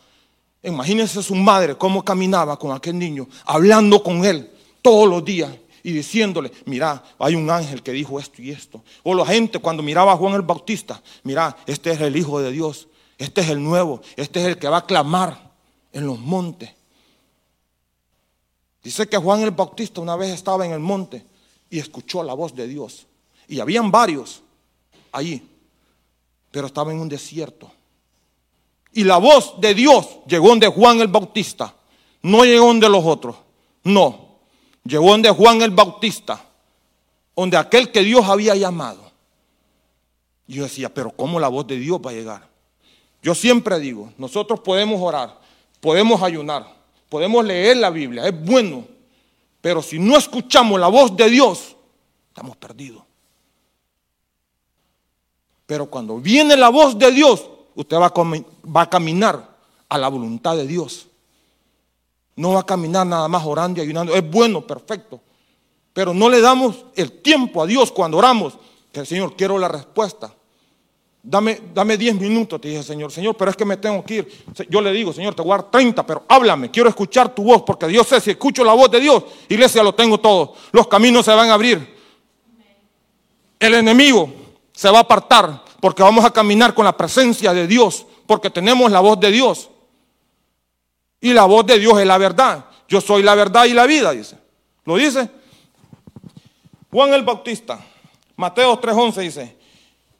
Imagínense 0.64 1.23
su 1.23 1.37
madre 1.37 1.77
cómo 1.77 2.05
caminaba 2.05 2.59
con 2.59 2.73
aquel 2.73 2.99
niño, 2.99 3.29
hablando 3.45 4.03
con 4.03 4.25
él 4.25 4.51
todos 4.83 5.09
los 5.09 5.25
días 5.25 5.49
y 5.85 5.93
diciéndole, 5.93 6.51
mira, 6.64 7.01
hay 7.21 7.37
un 7.37 7.49
ángel 7.49 7.85
que 7.85 7.93
dijo 7.93 8.19
esto 8.19 8.43
y 8.43 8.51
esto. 8.51 8.83
O 9.05 9.14
la 9.14 9.25
gente 9.25 9.61
cuando 9.61 9.81
miraba 9.81 10.11
a 10.11 10.17
Juan 10.17 10.35
el 10.35 10.43
Bautista, 10.43 11.01
mira, 11.23 11.57
este 11.67 11.93
es 11.93 12.01
el 12.01 12.17
Hijo 12.17 12.40
de 12.40 12.51
Dios, 12.51 12.88
este 13.17 13.43
es 13.43 13.51
el 13.51 13.62
nuevo, 13.62 14.01
este 14.17 14.40
es 14.40 14.47
el 14.49 14.59
que 14.59 14.67
va 14.67 14.79
a 14.79 14.87
clamar 14.87 15.53
en 15.93 16.05
los 16.05 16.19
montes. 16.19 16.73
Dice 18.83 19.09
que 19.09 19.17
Juan 19.17 19.43
el 19.43 19.53
Bautista 19.53 20.01
una 20.01 20.17
vez 20.17 20.33
estaba 20.33 20.67
en 20.67 20.73
el 20.73 20.81
monte 20.81 21.33
y 21.70 21.79
escuchó 21.79 22.22
la 22.22 22.35
voz 22.35 22.55
de 22.55 22.66
Dios. 22.66 23.07
Y 23.48 23.61
habían 23.61 23.90
varios 23.90 24.42
allí, 25.12 25.42
pero 26.50 26.66
estaba 26.66 26.92
en 26.92 27.00
un 27.00 27.09
desierto. 27.09 27.70
Y 28.92 29.05
la 29.05 29.18
voz 29.18 29.61
de 29.61 29.74
Dios 29.74 30.18
llegó 30.27 30.48
donde 30.48 30.68
Juan 30.68 31.00
el 31.00 31.09
Bautista, 31.09 31.74
no 32.22 32.44
llegó 32.44 32.66
donde 32.66 32.88
los 32.88 33.05
otros, 33.05 33.37
no, 33.83 34.38
llegó 34.85 35.11
donde 35.11 35.31
Juan 35.31 35.62
el 35.62 35.70
Bautista, 35.70 36.44
donde 37.35 37.57
aquel 37.57 37.90
que 37.90 38.03
Dios 38.03 38.24
había 38.24 38.55
llamado. 38.55 39.11
Y 40.46 40.55
yo 40.55 40.62
decía, 40.62 40.92
pero 40.92 41.11
¿cómo 41.11 41.40
la 41.40 41.48
voz 41.48 41.66
de 41.66 41.77
Dios 41.77 42.00
va 42.05 42.11
a 42.11 42.14
llegar? 42.14 42.48
Yo 43.22 43.35
siempre 43.35 43.81
digo, 43.81 44.12
nosotros 44.18 44.61
podemos 44.61 45.00
orar, 45.00 45.40
podemos 45.81 46.22
ayunar, 46.22 46.72
podemos 47.09 47.44
leer 47.44 47.79
la 47.79 47.90
Biblia, 47.90 48.27
es 48.27 48.44
bueno, 48.44 48.85
pero 49.64 49.81
si 49.81 49.98
no 49.98 50.18
escuchamos 50.18 50.79
la 50.79 50.88
voz 50.88 51.16
de 51.16 51.31
Dios, 51.31 51.74
estamos 52.29 52.55
perdidos. 52.55 53.03
Pero 55.64 55.88
cuando 55.88 56.18
viene 56.18 56.55
la 56.55 56.68
voz 56.68 56.98
de 56.98 57.11
Dios, 57.11 57.48
usted 57.74 57.96
va 57.96 58.09
a, 58.09 58.12
va 58.68 58.83
a 58.83 58.90
caminar 58.90 59.57
a 59.88 59.96
la 59.96 60.09
voluntad 60.09 60.55
de 60.55 60.66
Dios. 60.66 61.07
No 62.37 62.53
va 62.53 62.61
a 62.61 62.66
caminar 62.66 63.07
nada 63.07 63.27
más 63.27 63.42
orando 63.46 63.81
y 63.81 63.85
ayunando. 63.85 64.14
Es 64.14 64.31
bueno, 64.31 64.66
perfecto. 64.66 65.22
Pero 65.94 66.12
no 66.12 66.29
le 66.29 66.42
damos 66.42 66.85
el 66.94 67.22
tiempo 67.22 67.62
a 67.62 67.66
Dios 67.66 67.90
cuando 67.90 68.18
oramos. 68.18 68.59
Que 68.92 69.00
el 69.00 69.07
Señor, 69.07 69.35
quiero 69.35 69.59
la 69.59 69.68
respuesta. 69.68 70.31
Dame, 71.27 71.59
dame 71.73 71.97
10 71.97 72.21
minutos, 72.21 72.61
te 72.61 72.69
dije, 72.69 72.83
Señor. 72.83 73.11
Señor, 73.11 73.35
pero 73.35 73.51
es 73.51 73.57
que 73.57 73.65
me 73.65 73.79
tengo 73.79 74.05
que 74.05 74.17
ir. 74.17 74.45
Yo 74.69 74.83
le 74.83 74.93
digo, 74.93 75.11
Señor, 75.11 75.35
te 75.35 75.41
voy 75.41 75.53
a 75.53 75.57
dar 75.57 75.71
30, 75.71 76.05
pero 76.07 76.23
háblame. 76.29 76.71
Quiero 76.71 76.87
escuchar 76.91 77.35
tu 77.35 77.45
voz, 77.45 77.63
porque 77.63 77.87
Dios 77.87 78.07
sé, 78.07 78.21
si 78.21 78.33
escucho 78.33 78.63
la 78.63 78.75
voz 78.75 78.91
de 78.91 79.01
Dios, 79.01 79.25
iglesia, 79.49 79.83
lo 79.83 79.95
tengo 79.95 80.21
todo. 80.21 80.55
Los 80.71 80.87
caminos 80.87 81.25
se 81.25 81.33
van 81.33 81.49
a 81.49 81.55
abrir. 81.55 81.97
El 83.59 83.73
enemigo 83.73 84.31
se 84.75 84.91
va 84.91 84.99
a 84.99 85.01
apartar, 85.01 85.65
porque 85.81 86.03
vamos 86.03 86.27
a 86.27 86.31
caminar 86.31 86.75
con 86.75 86.85
la 86.85 86.95
presencia 86.95 87.55
de 87.55 87.67
Dios, 87.67 88.05
porque 88.27 88.51
tenemos 88.51 88.93
la 88.93 89.01
voz 89.01 89.19
de 89.19 89.31
Dios. 89.31 89.71
Y 91.23 91.33
la 91.33 91.47
voz 91.47 91.65
de 91.65 91.79
Dios 91.79 91.99
es 91.99 92.07
la 92.07 92.19
verdad. 92.19 92.67
Yo 92.87 93.01
soy 93.01 93.23
la 93.23 93.35
verdad 93.35 93.65
y 93.65 93.73
la 93.73 93.87
vida, 93.87 94.13
dice. 94.13 94.37
¿Lo 94.85 94.97
dice? 94.97 95.31
Juan 96.91 97.15
el 97.15 97.23
Bautista, 97.23 97.81
Mateo 98.37 98.79
3:11 98.79 99.23
dice, 99.23 99.57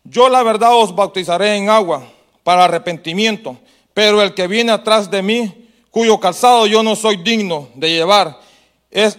yo 0.05 0.29
la 0.29 0.43
verdad 0.43 0.77
os 0.77 0.95
bautizaré 0.95 1.57
en 1.57 1.71
agua 1.71 2.07
para 2.43 2.65
arrepentimiento, 2.65 3.59
pero 3.93 4.23
el 4.23 4.35
que 4.35 4.47
viene 4.47 4.73
atrás 4.73 5.11
de 5.11 5.23
mí, 5.23 5.71
cuyo 5.91 6.21
calzado 6.21 6.67
yo 6.67 6.83
no 6.83 6.95
soy 6.95 7.17
digno 7.17 7.69
de 7.75 7.91
llevar, 7.91 8.39
es, 8.91 9.19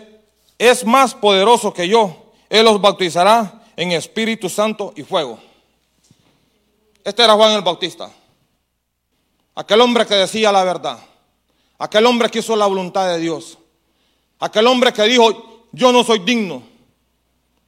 es 0.58 0.86
más 0.86 1.14
poderoso 1.14 1.74
que 1.74 1.88
yo. 1.88 2.32
Él 2.50 2.68
os 2.68 2.80
bautizará 2.80 3.64
en 3.76 3.92
Espíritu 3.92 4.48
Santo 4.48 4.94
y 4.96 5.04
fuego. 5.04 5.40
Este 7.04 7.24
era 7.24 7.34
Juan 7.34 7.54
el 7.54 7.62
Bautista, 7.62 8.10
aquel 9.56 9.82
hombre 9.82 10.06
que 10.06 10.16
decía 10.16 10.52
la 10.52 10.64
verdad. 10.64 11.00
Aquel 11.78 12.06
hombre 12.06 12.30
que 12.30 12.40
hizo 12.40 12.56
la 12.56 12.68
voluntad 12.68 13.08
de 13.08 13.20
Dios. 13.20 13.58
Aquel 14.40 14.68
hombre 14.68 14.94
que 14.94 15.04
dijo, 15.04 15.68
yo 15.72 15.92
no 15.92 16.04
soy 16.04 16.20
digno. 16.20 16.64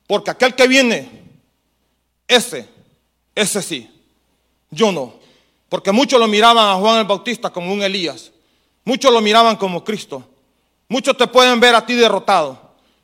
Porque 0.08 0.32
aquel 0.32 0.56
que 0.56 0.68
viene, 0.68 1.10
ese, 2.28 2.70
ese 3.42 3.62
sí. 3.62 3.90
Yo 4.70 4.92
no. 4.92 5.14
Porque 5.70 5.92
muchos 5.92 6.20
lo 6.20 6.28
miraban 6.28 6.70
a 6.70 6.76
Juan 6.76 7.00
el 7.00 7.06
Bautista 7.06 7.50
como 7.50 7.72
un 7.72 7.82
Elías. 7.82 8.32
Muchos 8.84 9.12
lo 9.12 9.22
miraban 9.22 9.56
como 9.56 9.84
Cristo. 9.84 10.24
Muchos 10.88 11.18
te 11.18 11.28
pueden 11.28 11.60
ver 11.60 11.76
a 11.76 11.86
ti 11.86 11.94
derrotado. 11.94 12.60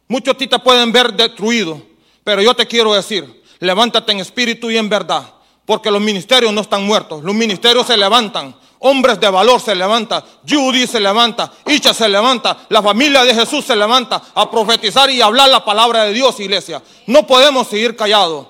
Muchos 0.08 0.36
a 0.36 0.38
ti 0.38 0.48
te 0.48 0.60
pueden 0.60 0.92
ver 0.92 1.14
destruido. 1.14 1.82
Pero 2.24 2.42
yo 2.42 2.54
te 2.56 2.66
quiero 2.66 2.94
decir, 2.94 3.44
levántate 3.60 4.12
en 4.12 4.20
espíritu 4.20 4.72
y 4.72 4.78
en 4.78 4.90
verdad. 4.90 5.34
Porque 5.66 5.92
los 5.92 6.02
ministerios 6.02 6.54
no 6.54 6.62
están 6.62 6.84
muertos. 6.86 7.24
Los 7.24 7.36
ministerios 7.36 7.88
se 7.88 7.98
levantan 7.98 8.56
hombres 8.86 9.20
de 9.20 9.30
valor 9.30 9.62
se 9.62 9.76
levantan, 9.76 10.24
Judy 10.48 10.86
se 10.88 11.00
levanta, 11.00 11.52
Icha 11.66 11.94
se 11.94 12.10
levanta, 12.10 12.66
la 12.68 12.82
familia 12.82 13.24
de 13.24 13.34
Jesús 13.34 13.64
se 13.64 13.78
levanta 13.78 14.22
a 14.36 14.52
profetizar 14.52 15.10
y 15.10 15.22
hablar 15.22 15.50
la 15.50 15.64
palabra 15.64 16.04
de 16.04 16.14
Dios, 16.14 16.38
iglesia. 16.42 16.84
No 17.08 17.26
podemos 17.26 17.68
seguir 17.68 17.96
callados, 17.96 18.48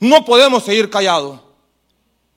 no 0.00 0.24
podemos 0.24 0.64
seguir 0.64 0.90
callados. 0.90 1.38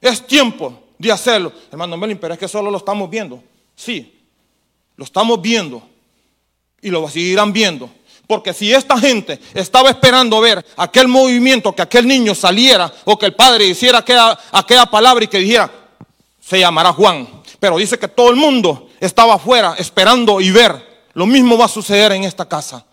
Es 0.01 0.27
tiempo 0.27 0.77
de 0.97 1.11
hacerlo. 1.11 1.51
Hermano 1.71 1.97
Melin, 1.97 2.17
pero 2.17 2.33
es 2.33 2.39
que 2.39 2.47
solo 2.47 2.69
lo 2.69 2.77
estamos 2.77 3.09
viendo. 3.09 3.41
Sí, 3.75 4.21
lo 4.97 5.05
estamos 5.05 5.41
viendo 5.41 5.81
y 6.81 6.89
lo 6.89 7.09
seguirán 7.09 7.51
viendo. 7.51 7.89
Porque 8.27 8.53
si 8.53 8.71
esta 8.73 8.97
gente 8.97 9.39
estaba 9.53 9.89
esperando 9.89 10.39
ver 10.39 10.65
aquel 10.77 11.07
movimiento, 11.07 11.73
que 11.73 11.81
aquel 11.81 12.07
niño 12.07 12.35
saliera 12.35 12.91
o 13.05 13.17
que 13.17 13.25
el 13.25 13.33
padre 13.33 13.65
hiciera 13.65 13.99
aquella, 13.99 14.85
palabra 14.85 15.23
y 15.23 15.27
que 15.27 15.39
dijera, 15.39 15.71
se 16.41 16.59
llamará 16.59 16.93
Juan. 16.93 17.27
Pero 17.59 17.77
dice 17.77 17.97
que 17.97 18.07
todo 18.07 18.29
el 18.29 18.35
mundo 18.35 18.89
estaba 18.99 19.35
afuera 19.35 19.75
esperando 19.77 20.41
y 20.41 20.51
ver. 20.51 20.93
Lo 21.13 21.25
mismo 21.25 21.57
va 21.57 21.65
a 21.65 21.69
suceder 21.69 22.11
en 22.13 22.23
esta 22.23 22.45
casa. 22.45 22.85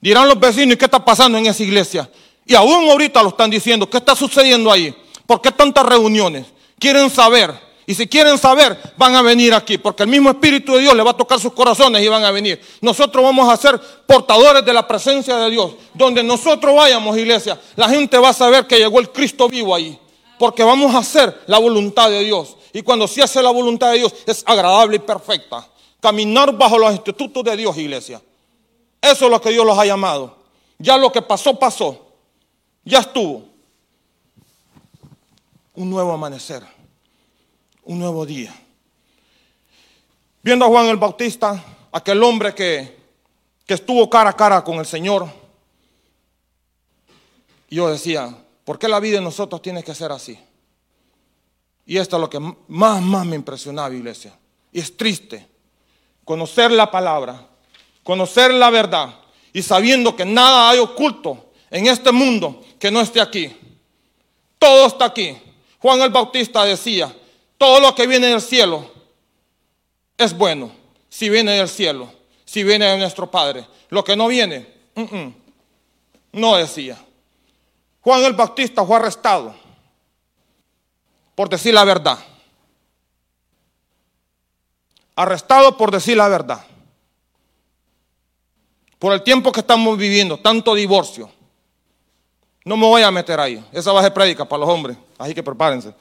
Dirán 0.00 0.26
los 0.26 0.38
vecinos, 0.38 0.74
¿y 0.74 0.76
qué 0.76 0.86
está 0.86 1.04
pasando 1.04 1.38
en 1.38 1.46
esa 1.46 1.62
iglesia? 1.62 2.10
Y 2.44 2.54
aún 2.54 2.90
ahorita 2.90 3.22
lo 3.22 3.30
están 3.30 3.50
diciendo, 3.50 3.88
¿qué 3.88 3.98
está 3.98 4.16
sucediendo 4.16 4.70
ahí? 4.70 4.94
¿Por 5.26 5.40
qué 5.40 5.52
tantas 5.52 5.86
reuniones? 5.86 6.46
Quieren 6.78 7.08
saber. 7.10 7.72
Y 7.86 7.94
si 7.94 8.06
quieren 8.06 8.38
saber, 8.38 8.78
van 8.96 9.14
a 9.16 9.22
venir 9.22 9.52
aquí, 9.54 9.76
porque 9.76 10.04
el 10.04 10.08
mismo 10.08 10.30
Espíritu 10.30 10.74
de 10.74 10.82
Dios 10.82 10.94
le 10.94 11.02
va 11.02 11.10
a 11.10 11.16
tocar 11.16 11.40
sus 11.40 11.52
corazones 11.52 12.02
y 12.02 12.08
van 12.08 12.24
a 12.24 12.30
venir. 12.30 12.60
Nosotros 12.80 13.24
vamos 13.24 13.48
a 13.48 13.56
ser 13.56 13.80
portadores 14.06 14.64
de 14.64 14.72
la 14.72 14.86
presencia 14.86 15.36
de 15.36 15.50
Dios. 15.50 15.72
Donde 15.92 16.22
nosotros 16.22 16.74
vayamos, 16.74 17.16
iglesia, 17.18 17.60
la 17.76 17.88
gente 17.88 18.18
va 18.18 18.28
a 18.28 18.32
saber 18.32 18.66
que 18.66 18.78
llegó 18.78 19.00
el 19.00 19.10
Cristo 19.10 19.48
vivo 19.48 19.74
ahí. 19.74 19.98
Porque 20.38 20.62
vamos 20.62 20.94
a 20.94 20.98
hacer 20.98 21.42
la 21.46 21.58
voluntad 21.58 22.08
de 22.08 22.20
Dios. 22.20 22.56
Y 22.72 22.82
cuando 22.82 23.06
se 23.06 23.22
hace 23.22 23.42
la 23.42 23.50
voluntad 23.50 23.92
de 23.92 23.98
Dios 23.98 24.14
es 24.26 24.42
agradable 24.46 24.96
y 24.96 25.00
perfecta. 25.00 25.66
Caminar 26.00 26.56
bajo 26.56 26.78
los 26.78 26.92
institutos 26.92 27.44
de 27.44 27.56
Dios, 27.56 27.76
iglesia. 27.76 28.20
Eso 29.00 29.24
es 29.24 29.30
lo 29.30 29.40
que 29.40 29.50
Dios 29.50 29.66
los 29.66 29.76
ha 29.78 29.84
llamado. 29.84 30.36
Ya 30.78 30.96
lo 30.96 31.12
que 31.12 31.20
pasó, 31.20 31.58
pasó. 31.58 32.11
Ya 32.84 33.00
estuvo. 33.00 33.48
Un 35.74 35.90
nuevo 35.90 36.12
amanecer. 36.12 36.62
Un 37.84 37.98
nuevo 37.98 38.26
día. 38.26 38.54
Viendo 40.42 40.64
a 40.64 40.68
Juan 40.68 40.86
el 40.86 40.96
Bautista, 40.96 41.62
aquel 41.92 42.22
hombre 42.22 42.54
que, 42.54 42.96
que 43.64 43.74
estuvo 43.74 44.08
cara 44.10 44.30
a 44.30 44.36
cara 44.36 44.64
con 44.64 44.78
el 44.78 44.86
Señor. 44.86 45.28
Yo 47.70 47.88
decía, 47.88 48.36
¿por 48.64 48.78
qué 48.78 48.88
la 48.88 49.00
vida 49.00 49.18
de 49.18 49.24
nosotros 49.24 49.62
tiene 49.62 49.82
que 49.82 49.94
ser 49.94 50.12
así? 50.12 50.38
Y 51.86 51.96
esto 51.96 52.16
es 52.16 52.20
lo 52.20 52.30
que 52.30 52.40
más, 52.40 53.02
más 53.02 53.26
me 53.26 53.36
impresionaba, 53.36 53.94
iglesia. 53.94 54.36
Y 54.72 54.80
es 54.80 54.96
triste. 54.96 55.48
Conocer 56.24 56.70
la 56.70 56.90
palabra, 56.90 57.48
conocer 58.02 58.52
la 58.54 58.70
verdad 58.70 59.14
y 59.52 59.62
sabiendo 59.62 60.14
que 60.14 60.24
nada 60.24 60.70
hay 60.70 60.78
oculto 60.78 61.51
en 61.72 61.86
este 61.86 62.12
mundo 62.12 62.62
que 62.78 62.90
no 62.90 63.00
esté 63.00 63.20
aquí. 63.20 63.56
Todo 64.58 64.86
está 64.86 65.06
aquí. 65.06 65.36
Juan 65.78 66.00
el 66.02 66.10
Bautista 66.10 66.64
decía, 66.64 67.12
todo 67.58 67.80
lo 67.80 67.94
que 67.94 68.06
viene 68.06 68.28
del 68.28 68.42
cielo 68.42 68.88
es 70.16 70.36
bueno, 70.36 70.70
si 71.08 71.28
viene 71.30 71.52
del 71.52 71.68
cielo, 71.68 72.12
si 72.44 72.62
viene 72.62 72.84
de 72.84 72.98
nuestro 72.98 73.28
Padre. 73.28 73.66
Lo 73.88 74.04
que 74.04 74.14
no 74.14 74.28
viene, 74.28 74.68
no 76.30 76.56
decía. 76.56 77.02
Juan 78.02 78.22
el 78.24 78.34
Bautista 78.34 78.84
fue 78.84 78.96
arrestado 78.96 79.54
por 81.34 81.48
decir 81.48 81.72
la 81.72 81.84
verdad. 81.84 82.18
Arrestado 85.16 85.76
por 85.76 85.90
decir 85.90 86.18
la 86.18 86.28
verdad. 86.28 86.64
Por 88.98 89.14
el 89.14 89.22
tiempo 89.22 89.50
que 89.50 89.60
estamos 89.60 89.96
viviendo, 89.96 90.38
tanto 90.38 90.74
divorcio, 90.74 91.30
No 92.64 92.76
me 92.76 92.86
voy 92.86 93.02
a 93.02 93.10
meter 93.10 93.40
ahí. 93.40 93.64
Esa 93.72 93.92
va 93.92 94.00
a 94.00 94.04
ser 94.04 94.14
prédica 94.14 94.44
para 94.44 94.60
los 94.60 94.68
hombres. 94.68 94.96
Así 95.18 95.34
que 95.34 95.42
prepárense. 95.42 95.94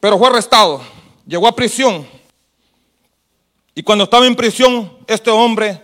Pero 0.00 0.18
fue 0.18 0.28
arrestado. 0.28 0.80
Llegó 1.26 1.46
a 1.46 1.54
prisión. 1.54 2.06
Y 3.74 3.82
cuando 3.82 4.04
estaba 4.04 4.26
en 4.26 4.34
prisión, 4.34 4.98
este 5.06 5.30
hombre 5.30 5.80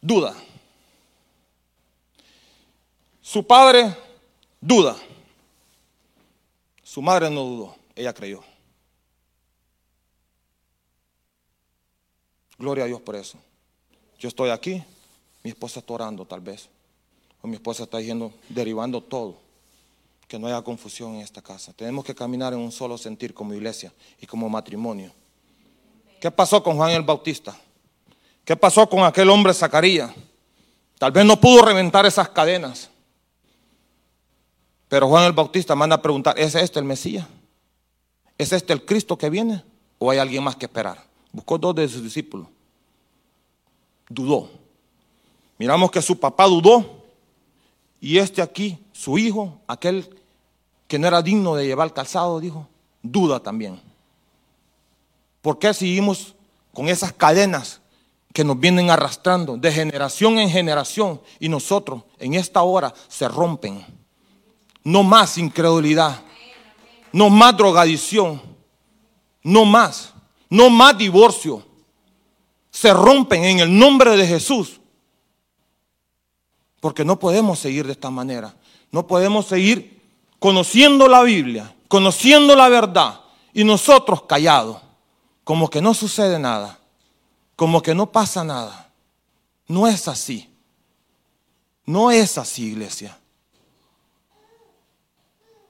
duda. 0.00 0.34
Su 3.22 3.46
padre 3.46 3.96
duda. 4.60 4.96
Su 6.82 7.02
madre 7.02 7.28
no 7.30 7.42
dudó, 7.42 7.76
ella 7.96 8.12
creyó. 8.12 8.44
Gloria 12.56 12.84
a 12.84 12.86
Dios 12.86 13.00
por 13.00 13.16
eso. 13.16 13.38
Yo 14.18 14.28
estoy 14.28 14.50
aquí, 14.50 14.84
mi 15.44 15.50
esposa 15.50 15.80
está 15.80 15.92
orando 15.92 16.24
tal 16.24 16.40
vez. 16.40 16.68
O 17.42 17.46
mi 17.46 17.54
esposa 17.54 17.84
está 17.84 17.98
diciendo, 17.98 18.32
derivando 18.48 19.02
todo. 19.02 19.36
Que 20.26 20.38
no 20.38 20.46
haya 20.46 20.62
confusión 20.62 21.16
en 21.16 21.20
esta 21.20 21.42
casa. 21.42 21.74
Tenemos 21.74 22.02
que 22.02 22.14
caminar 22.14 22.54
en 22.54 22.58
un 22.58 22.72
solo 22.72 22.96
sentir 22.96 23.34
como 23.34 23.52
iglesia 23.52 23.92
y 24.20 24.26
como 24.26 24.48
matrimonio. 24.48 25.12
¿Qué 26.18 26.30
pasó 26.30 26.62
con 26.62 26.76
Juan 26.76 26.92
el 26.92 27.02
Bautista? 27.02 27.54
¿Qué 28.42 28.56
pasó 28.56 28.88
con 28.88 29.04
aquel 29.04 29.28
hombre 29.28 29.52
Zacarías? 29.52 30.10
Tal 30.98 31.12
vez 31.12 31.26
no 31.26 31.38
pudo 31.38 31.62
reventar 31.62 32.06
esas 32.06 32.30
cadenas. 32.30 32.88
Pero 34.88 35.08
Juan 35.08 35.24
el 35.24 35.32
Bautista 35.32 35.74
manda 35.74 35.96
a 35.96 36.02
preguntar, 36.02 36.38
¿es 36.38 36.54
este 36.54 36.78
el 36.78 36.86
Mesías? 36.86 37.26
¿Es 38.38 38.52
este 38.52 38.72
el 38.72 38.86
Cristo 38.86 39.18
que 39.18 39.28
viene? 39.28 39.62
¿O 39.98 40.10
hay 40.10 40.18
alguien 40.18 40.42
más 40.42 40.56
que 40.56 40.64
esperar? 40.64 41.04
Buscó 41.32 41.58
dos 41.58 41.74
de 41.74 41.86
sus 41.86 42.02
discípulos. 42.02 42.48
Dudó. 44.08 44.63
Miramos 45.58 45.90
que 45.90 46.02
su 46.02 46.18
papá 46.18 46.46
dudó. 46.46 47.04
Y 48.00 48.18
este 48.18 48.42
aquí, 48.42 48.78
su 48.92 49.16
hijo, 49.18 49.60
aquel 49.66 50.08
que 50.86 50.98
no 50.98 51.06
era 51.06 51.22
digno 51.22 51.54
de 51.54 51.66
llevar 51.66 51.92
calzado, 51.92 52.40
dijo, 52.40 52.68
duda 53.02 53.40
también. 53.40 53.80
¿Por 55.40 55.58
qué 55.58 55.72
seguimos 55.74 56.34
con 56.72 56.88
esas 56.88 57.12
cadenas 57.12 57.80
que 58.32 58.44
nos 58.44 58.58
vienen 58.58 58.90
arrastrando 58.90 59.56
de 59.56 59.70
generación 59.70 60.38
en 60.38 60.50
generación 60.50 61.20
y 61.38 61.48
nosotros 61.48 62.02
en 62.18 62.34
esta 62.34 62.62
hora 62.62 62.92
se 63.08 63.28
rompen? 63.28 63.84
No 64.82 65.02
más 65.02 65.38
incredulidad, 65.38 66.20
no 67.12 67.30
más 67.30 67.56
drogadicción, 67.56 68.42
no 69.42 69.64
más, 69.64 70.12
no 70.50 70.68
más 70.68 70.96
divorcio. 70.98 71.64
Se 72.70 72.92
rompen 72.92 73.44
en 73.44 73.60
el 73.60 73.78
nombre 73.78 74.16
de 74.16 74.26
Jesús. 74.26 74.80
Porque 76.84 77.02
no 77.02 77.18
podemos 77.18 77.58
seguir 77.58 77.86
de 77.86 77.92
esta 77.92 78.10
manera. 78.10 78.54
No 78.92 79.06
podemos 79.06 79.46
seguir 79.46 80.02
conociendo 80.38 81.08
la 81.08 81.22
Biblia, 81.22 81.74
conociendo 81.88 82.54
la 82.54 82.68
verdad 82.68 83.22
y 83.54 83.64
nosotros 83.64 84.24
callados, 84.24 84.82
como 85.44 85.70
que 85.70 85.80
no 85.80 85.94
sucede 85.94 86.38
nada, 86.38 86.78
como 87.56 87.80
que 87.80 87.94
no 87.94 88.12
pasa 88.12 88.44
nada. 88.44 88.92
No 89.66 89.88
es 89.88 90.08
así. 90.08 90.50
No 91.86 92.10
es 92.10 92.36
así, 92.36 92.66
iglesia 92.66 93.16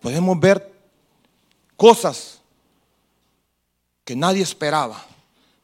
podemos 0.05 0.39
ver 0.39 0.71
cosas 1.79 2.43
que 4.05 4.15
nadie 4.15 4.43
esperaba, 4.43 5.03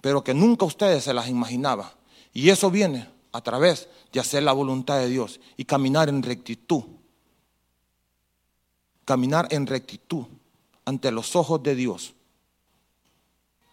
pero 0.01 0.25
que 0.25 0.33
nunca 0.33 0.65
ustedes 0.65 1.05
se 1.05 1.13
las 1.13 1.29
imaginaban. 1.29 1.91
Y 2.33 2.49
eso 2.49 2.71
viene 2.71 3.07
a 3.33 3.43
través 3.43 3.87
de 4.13 4.21
hacer 4.21 4.43
la 4.43 4.53
voluntad 4.53 4.99
de 4.99 5.09
Dios 5.09 5.41
y 5.57 5.65
caminar 5.65 6.09
en 6.09 6.23
rectitud. 6.23 6.85
Caminar 9.05 9.49
en 9.51 9.67
rectitud 9.67 10.25
ante 10.85 11.11
los 11.11 11.37
ojos 11.37 11.63
de 11.63 11.75
Dios. 11.75 12.15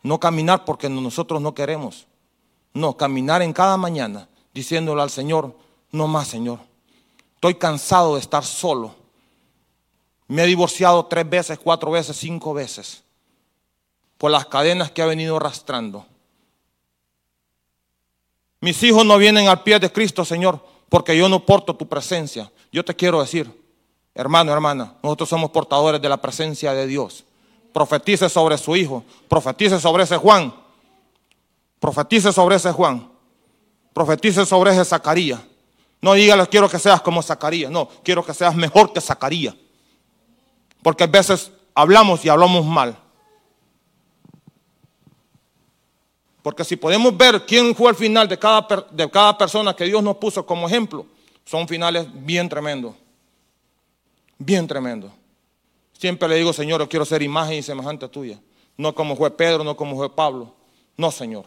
No 0.04 0.20
caminar 0.20 0.66
porque 0.66 0.90
nosotros 0.90 1.42
no 1.42 1.54
queremos. 1.54 2.08
No, 2.74 2.96
caminar 2.96 3.42
en 3.42 3.54
cada 3.54 3.78
mañana 3.78 4.30
diciéndole 4.54 5.02
al 5.02 5.10
Señor, 5.10 5.56
no 5.92 6.08
más 6.08 6.28
Señor. 6.28 6.60
Estoy 7.36 7.56
cansado 7.56 8.16
de 8.16 8.22
estar 8.22 8.44
solo. 8.44 8.96
Me 10.28 10.44
he 10.44 10.48
divorciado 10.48 11.06
tres 11.06 11.30
veces, 11.30 11.60
cuatro 11.60 11.92
veces, 11.92 12.18
cinco 12.18 12.54
veces 12.54 13.04
por 14.18 14.32
las 14.32 14.48
cadenas 14.48 14.92
que 14.92 15.02
ha 15.02 15.06
venido 15.06 15.38
arrastrando. 15.38 16.06
Mis 18.60 18.82
hijos 18.84 19.06
no 19.06 19.18
vienen 19.18 19.48
al 19.48 19.64
pie 19.64 19.80
de 19.80 19.92
Cristo, 19.92 20.26
Señor, 20.26 20.64
porque 20.90 21.16
yo 21.16 21.30
no 21.30 21.46
porto 21.46 21.76
tu 21.76 21.88
presencia. 21.88 22.52
Yo 22.72 22.84
te 22.84 22.96
quiero 22.96 23.22
decir, 23.22 23.52
hermano, 24.16 24.52
hermana, 24.52 24.96
nosotros 25.04 25.30
somos 25.30 25.52
portadores 25.52 26.02
de 26.02 26.10
la 26.10 26.18
presencia 26.18 26.74
de 26.74 26.88
Dios. 26.88 27.24
Profetice 27.74 28.30
sobre 28.30 28.58
su 28.58 28.76
hijo, 28.76 29.04
profetice 29.28 29.80
sobre 29.80 30.04
ese 30.04 30.18
Juan, 30.18 30.54
profetice 31.80 32.34
sobre 32.34 32.56
ese 32.56 32.72
Juan, 32.72 33.08
profetice 33.94 34.46
sobre 34.46 34.72
ese 34.72 34.84
Zacarías. 34.86 35.40
No 36.02 36.14
dígales 36.14 36.48
quiero 36.48 36.70
que 36.70 36.80
seas 36.80 37.02
como 37.02 37.22
Zacarías, 37.22 37.72
no, 37.72 37.90
quiero 38.04 38.26
que 38.26 38.34
seas 38.34 38.56
mejor 38.56 38.94
que 38.94 39.02
Zacarías. 39.02 39.56
Porque 40.82 41.04
a 41.04 41.08
veces 41.08 41.52
hablamos 41.76 42.24
y 42.26 42.30
hablamos 42.30 42.66
mal. 42.66 42.98
Porque 46.48 46.64
si 46.64 46.78
podemos 46.78 47.18
ver 47.18 47.46
quién 47.46 47.76
fue 47.76 47.90
el 47.90 47.98
final 47.98 48.26
de 48.26 48.40
cada, 48.40 48.66
de 48.90 49.12
cada 49.12 49.38
persona 49.38 49.76
que 49.76 49.84
Dios 49.84 50.02
nos 50.02 50.16
puso 50.16 50.46
como 50.46 50.66
ejemplo, 50.66 51.06
son 51.44 51.68
finales 51.68 52.08
bien 52.14 52.48
tremendos. 52.48 52.96
Bien 54.38 54.66
tremendos. 54.66 55.12
Siempre 55.92 56.26
le 56.30 56.36
digo, 56.36 56.54
Señor, 56.54 56.80
yo 56.80 56.88
quiero 56.88 57.04
ser 57.04 57.22
imagen 57.22 57.58
y 57.58 57.62
semejante 57.62 58.08
tuya. 58.08 58.40
No 58.78 58.96
como 58.96 59.18
fue 59.18 59.30
Pedro, 59.30 59.66
no 59.66 59.76
como 59.76 59.98
fue 59.98 60.10
Pablo. 60.16 60.54
No, 60.96 61.12
Señor. 61.12 61.44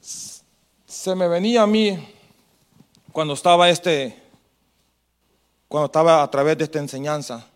Se 0.00 1.14
me 1.14 1.28
venía 1.28 1.62
a 1.62 1.68
mí 1.68 2.04
cuando 3.12 3.34
estaba 3.34 3.70
este, 3.70 4.20
cuando 5.68 5.86
estaba 5.86 6.20
a 6.20 6.28
través 6.28 6.58
de 6.58 6.64
esta 6.64 6.80
enseñanza, 6.80 7.48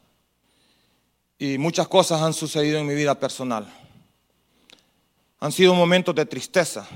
y 1.42 1.58
muchas 1.58 1.88
cosas 1.88 2.22
han 2.22 2.32
sucedido 2.32 2.78
en 2.78 2.86
mi 2.86 2.94
vida 2.94 3.18
personal. 3.18 3.66
Han 5.40 5.50
sido 5.50 5.74
momentos 5.74 6.14
de 6.14 6.24
tristeza, 6.24 6.86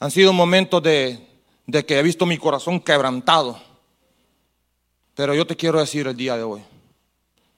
han 0.00 0.10
sido 0.10 0.32
momentos 0.32 0.82
de, 0.82 1.24
de 1.64 1.86
que 1.86 2.00
he 2.00 2.02
visto 2.02 2.26
mi 2.26 2.36
corazón 2.36 2.80
quebrantado. 2.80 3.56
Pero 5.14 5.34
yo 5.34 5.46
te 5.46 5.54
quiero 5.54 5.78
decir 5.78 6.08
el 6.08 6.16
día 6.16 6.36
de 6.36 6.42
hoy, 6.42 6.64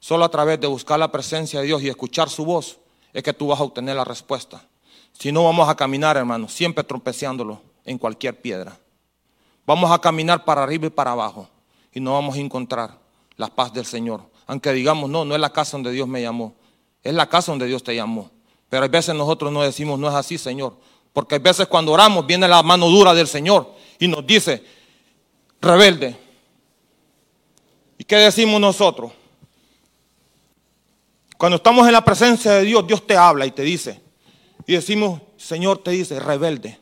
solo 0.00 0.26
a 0.26 0.30
través 0.30 0.60
de 0.60 0.66
buscar 0.66 0.98
la 0.98 1.10
presencia 1.10 1.60
de 1.60 1.66
Dios 1.68 1.82
y 1.82 1.88
escuchar 1.88 2.28
su 2.28 2.44
voz 2.44 2.76
es 3.14 3.22
que 3.22 3.32
tú 3.32 3.46
vas 3.46 3.58
a 3.58 3.62
obtener 3.62 3.96
la 3.96 4.04
respuesta. 4.04 4.62
Si 5.18 5.32
no 5.32 5.44
vamos 5.44 5.66
a 5.66 5.76
caminar, 5.76 6.18
hermano, 6.18 6.46
siempre 6.46 6.84
tropeciándolo 6.84 7.62
en 7.86 7.96
cualquier 7.96 8.38
piedra. 8.38 8.78
Vamos 9.64 9.90
a 9.90 9.98
caminar 9.98 10.44
para 10.44 10.62
arriba 10.62 10.88
y 10.88 10.90
para 10.90 11.12
abajo 11.12 11.48
y 11.90 12.00
no 12.00 12.12
vamos 12.12 12.36
a 12.36 12.40
encontrar 12.40 12.98
la 13.38 13.48
paz 13.48 13.72
del 13.72 13.86
Señor. 13.86 14.28
Aunque 14.50 14.72
digamos, 14.72 15.08
no, 15.08 15.24
no 15.24 15.36
es 15.36 15.40
la 15.40 15.52
casa 15.52 15.76
donde 15.76 15.92
Dios 15.92 16.08
me 16.08 16.20
llamó, 16.20 16.56
es 17.04 17.14
la 17.14 17.28
casa 17.28 17.52
donde 17.52 17.66
Dios 17.66 17.84
te 17.84 17.94
llamó. 17.94 18.32
Pero 18.68 18.82
hay 18.82 18.88
veces 18.88 19.14
nosotros 19.14 19.52
no 19.52 19.62
decimos, 19.62 19.96
no 19.96 20.08
es 20.08 20.14
así, 20.14 20.38
Señor. 20.38 20.76
Porque 21.12 21.36
hay 21.36 21.40
veces 21.40 21.68
cuando 21.68 21.92
oramos 21.92 22.26
viene 22.26 22.48
la 22.48 22.60
mano 22.64 22.88
dura 22.88 23.14
del 23.14 23.28
Señor 23.28 23.72
y 24.00 24.08
nos 24.08 24.26
dice, 24.26 24.64
rebelde. 25.60 26.16
¿Y 27.96 28.02
qué 28.02 28.16
decimos 28.16 28.60
nosotros? 28.60 29.12
Cuando 31.38 31.56
estamos 31.56 31.86
en 31.86 31.92
la 31.92 32.04
presencia 32.04 32.52
de 32.54 32.62
Dios, 32.62 32.84
Dios 32.84 33.06
te 33.06 33.16
habla 33.16 33.46
y 33.46 33.52
te 33.52 33.62
dice. 33.62 34.02
Y 34.66 34.72
decimos, 34.72 35.20
Señor 35.36 35.78
te 35.78 35.92
dice, 35.92 36.18
rebelde. 36.18 36.76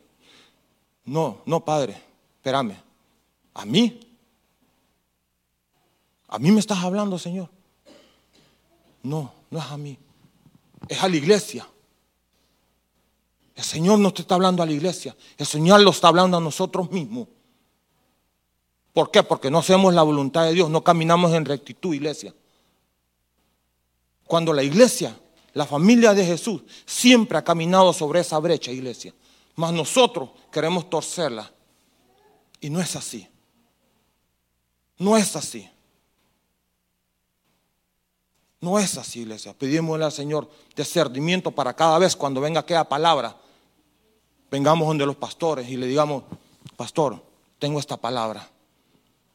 No, 1.04 1.42
no, 1.44 1.62
Padre 1.62 2.08
espérame, 2.38 2.76
¿a 3.52 3.66
mí? 3.66 4.00
¿A 6.28 6.38
mí 6.38 6.50
me 6.50 6.60
estás 6.60 6.78
hablando, 6.78 7.18
Señor? 7.18 7.50
No, 9.02 9.32
no 9.50 9.58
es 9.58 9.64
a 9.64 9.76
mí, 9.76 9.98
es 10.88 11.02
a 11.02 11.08
la 11.08 11.16
iglesia. 11.16 11.66
El 13.54 13.64
Señor 13.64 13.98
no 13.98 14.12
te 14.12 14.22
está 14.22 14.36
hablando 14.36 14.62
a 14.62 14.66
la 14.66 14.72
iglesia, 14.72 15.16
el 15.36 15.46
Señor 15.46 15.80
lo 15.80 15.90
está 15.90 16.08
hablando 16.08 16.36
a 16.36 16.40
nosotros 16.40 16.90
mismos. 16.90 17.28
¿Por 18.92 19.10
qué? 19.10 19.22
Porque 19.22 19.50
no 19.50 19.58
hacemos 19.58 19.94
la 19.94 20.02
voluntad 20.02 20.44
de 20.44 20.54
Dios, 20.54 20.70
no 20.70 20.82
caminamos 20.82 21.32
en 21.32 21.44
rectitud, 21.44 21.94
iglesia. 21.94 22.34
Cuando 24.26 24.52
la 24.52 24.62
iglesia, 24.62 25.18
la 25.54 25.66
familia 25.66 26.14
de 26.14 26.24
Jesús, 26.24 26.62
siempre 26.84 27.38
ha 27.38 27.44
caminado 27.44 27.92
sobre 27.92 28.20
esa 28.20 28.38
brecha, 28.38 28.70
iglesia. 28.70 29.14
Mas 29.54 29.72
nosotros 29.72 30.30
queremos 30.52 30.88
torcerla 30.90 31.50
y 32.60 32.70
no 32.70 32.80
es 32.80 32.94
así. 32.94 33.26
No 34.98 35.16
es 35.16 35.34
así. 35.36 35.68
No 38.60 38.78
es 38.78 38.98
así, 38.98 39.20
iglesia. 39.20 39.54
Pedimosle 39.54 40.04
al 40.04 40.12
Señor 40.12 40.50
discernimiento 40.74 41.50
para 41.50 41.74
cada 41.74 41.98
vez 41.98 42.16
cuando 42.16 42.40
venga 42.40 42.60
aquella 42.60 42.84
palabra 42.84 43.36
vengamos 44.50 44.88
donde 44.88 45.06
los 45.06 45.16
pastores 45.16 45.68
y 45.68 45.76
le 45.76 45.86
digamos, 45.86 46.24
pastor, 46.76 47.22
tengo 47.58 47.78
esta 47.78 47.96
palabra, 47.96 48.48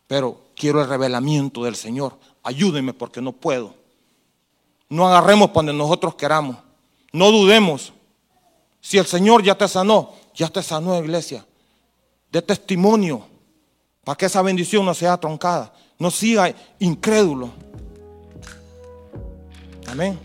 pero 0.08 0.40
quiero 0.56 0.82
el 0.82 0.88
revelamiento 0.88 1.64
del 1.64 1.76
Señor. 1.76 2.18
Ayúdeme 2.44 2.94
porque 2.94 3.22
no 3.22 3.32
puedo. 3.32 3.74
No 4.90 5.08
agarremos 5.08 5.52
donde 5.54 5.74
nosotros 5.74 6.16
queramos. 6.16 6.58
No 7.12 7.32
dudemos. 7.32 7.94
Si 8.82 8.98
el 8.98 9.06
Señor 9.06 9.44
ya 9.44 9.56
te 9.56 9.68
sanó, 9.68 10.14
ya 10.36 10.50
te 10.50 10.62
sanó, 10.62 10.98
iglesia. 11.00 11.46
De 12.32 12.42
testimonio 12.42 13.26
para 14.04 14.18
que 14.18 14.26
esa 14.26 14.42
bendición 14.42 14.86
no 14.86 14.94
sea 14.94 15.18
troncada. 15.18 15.74
No 15.98 16.12
siga 16.12 16.54
incrédulo. 16.80 17.52
Amén. 19.88 20.18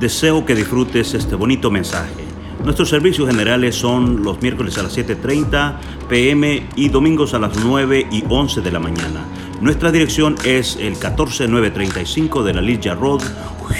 Deseo 0.00 0.44
que 0.44 0.54
disfrutes 0.54 1.14
este 1.14 1.34
bonito 1.34 1.70
mensaje. 1.70 2.24
Nuestros 2.64 2.88
servicios 2.88 3.28
generales 3.28 3.74
son 3.74 4.22
los 4.22 4.40
miércoles 4.40 4.78
a 4.78 4.82
las 4.82 4.96
7.30 4.96 5.76
pm 6.08 6.66
y 6.76 6.88
domingos 6.88 7.34
a 7.34 7.38
las 7.38 7.56
9 7.62 8.06
y 8.10 8.24
11 8.28 8.60
de 8.60 8.72
la 8.72 8.80
mañana. 8.80 9.24
Nuestra 9.60 9.92
dirección 9.92 10.36
es 10.44 10.76
el 10.76 10.96
14935 10.98 12.42
de 12.42 12.54
la 12.54 12.60
Ligia 12.60 12.94
Road, 12.94 13.22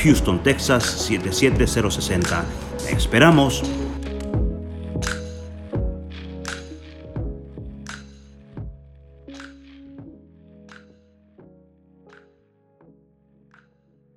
Houston, 0.02 0.42
Texas 0.42 0.84
77060. 0.84 2.44
esperamos. 2.90 3.62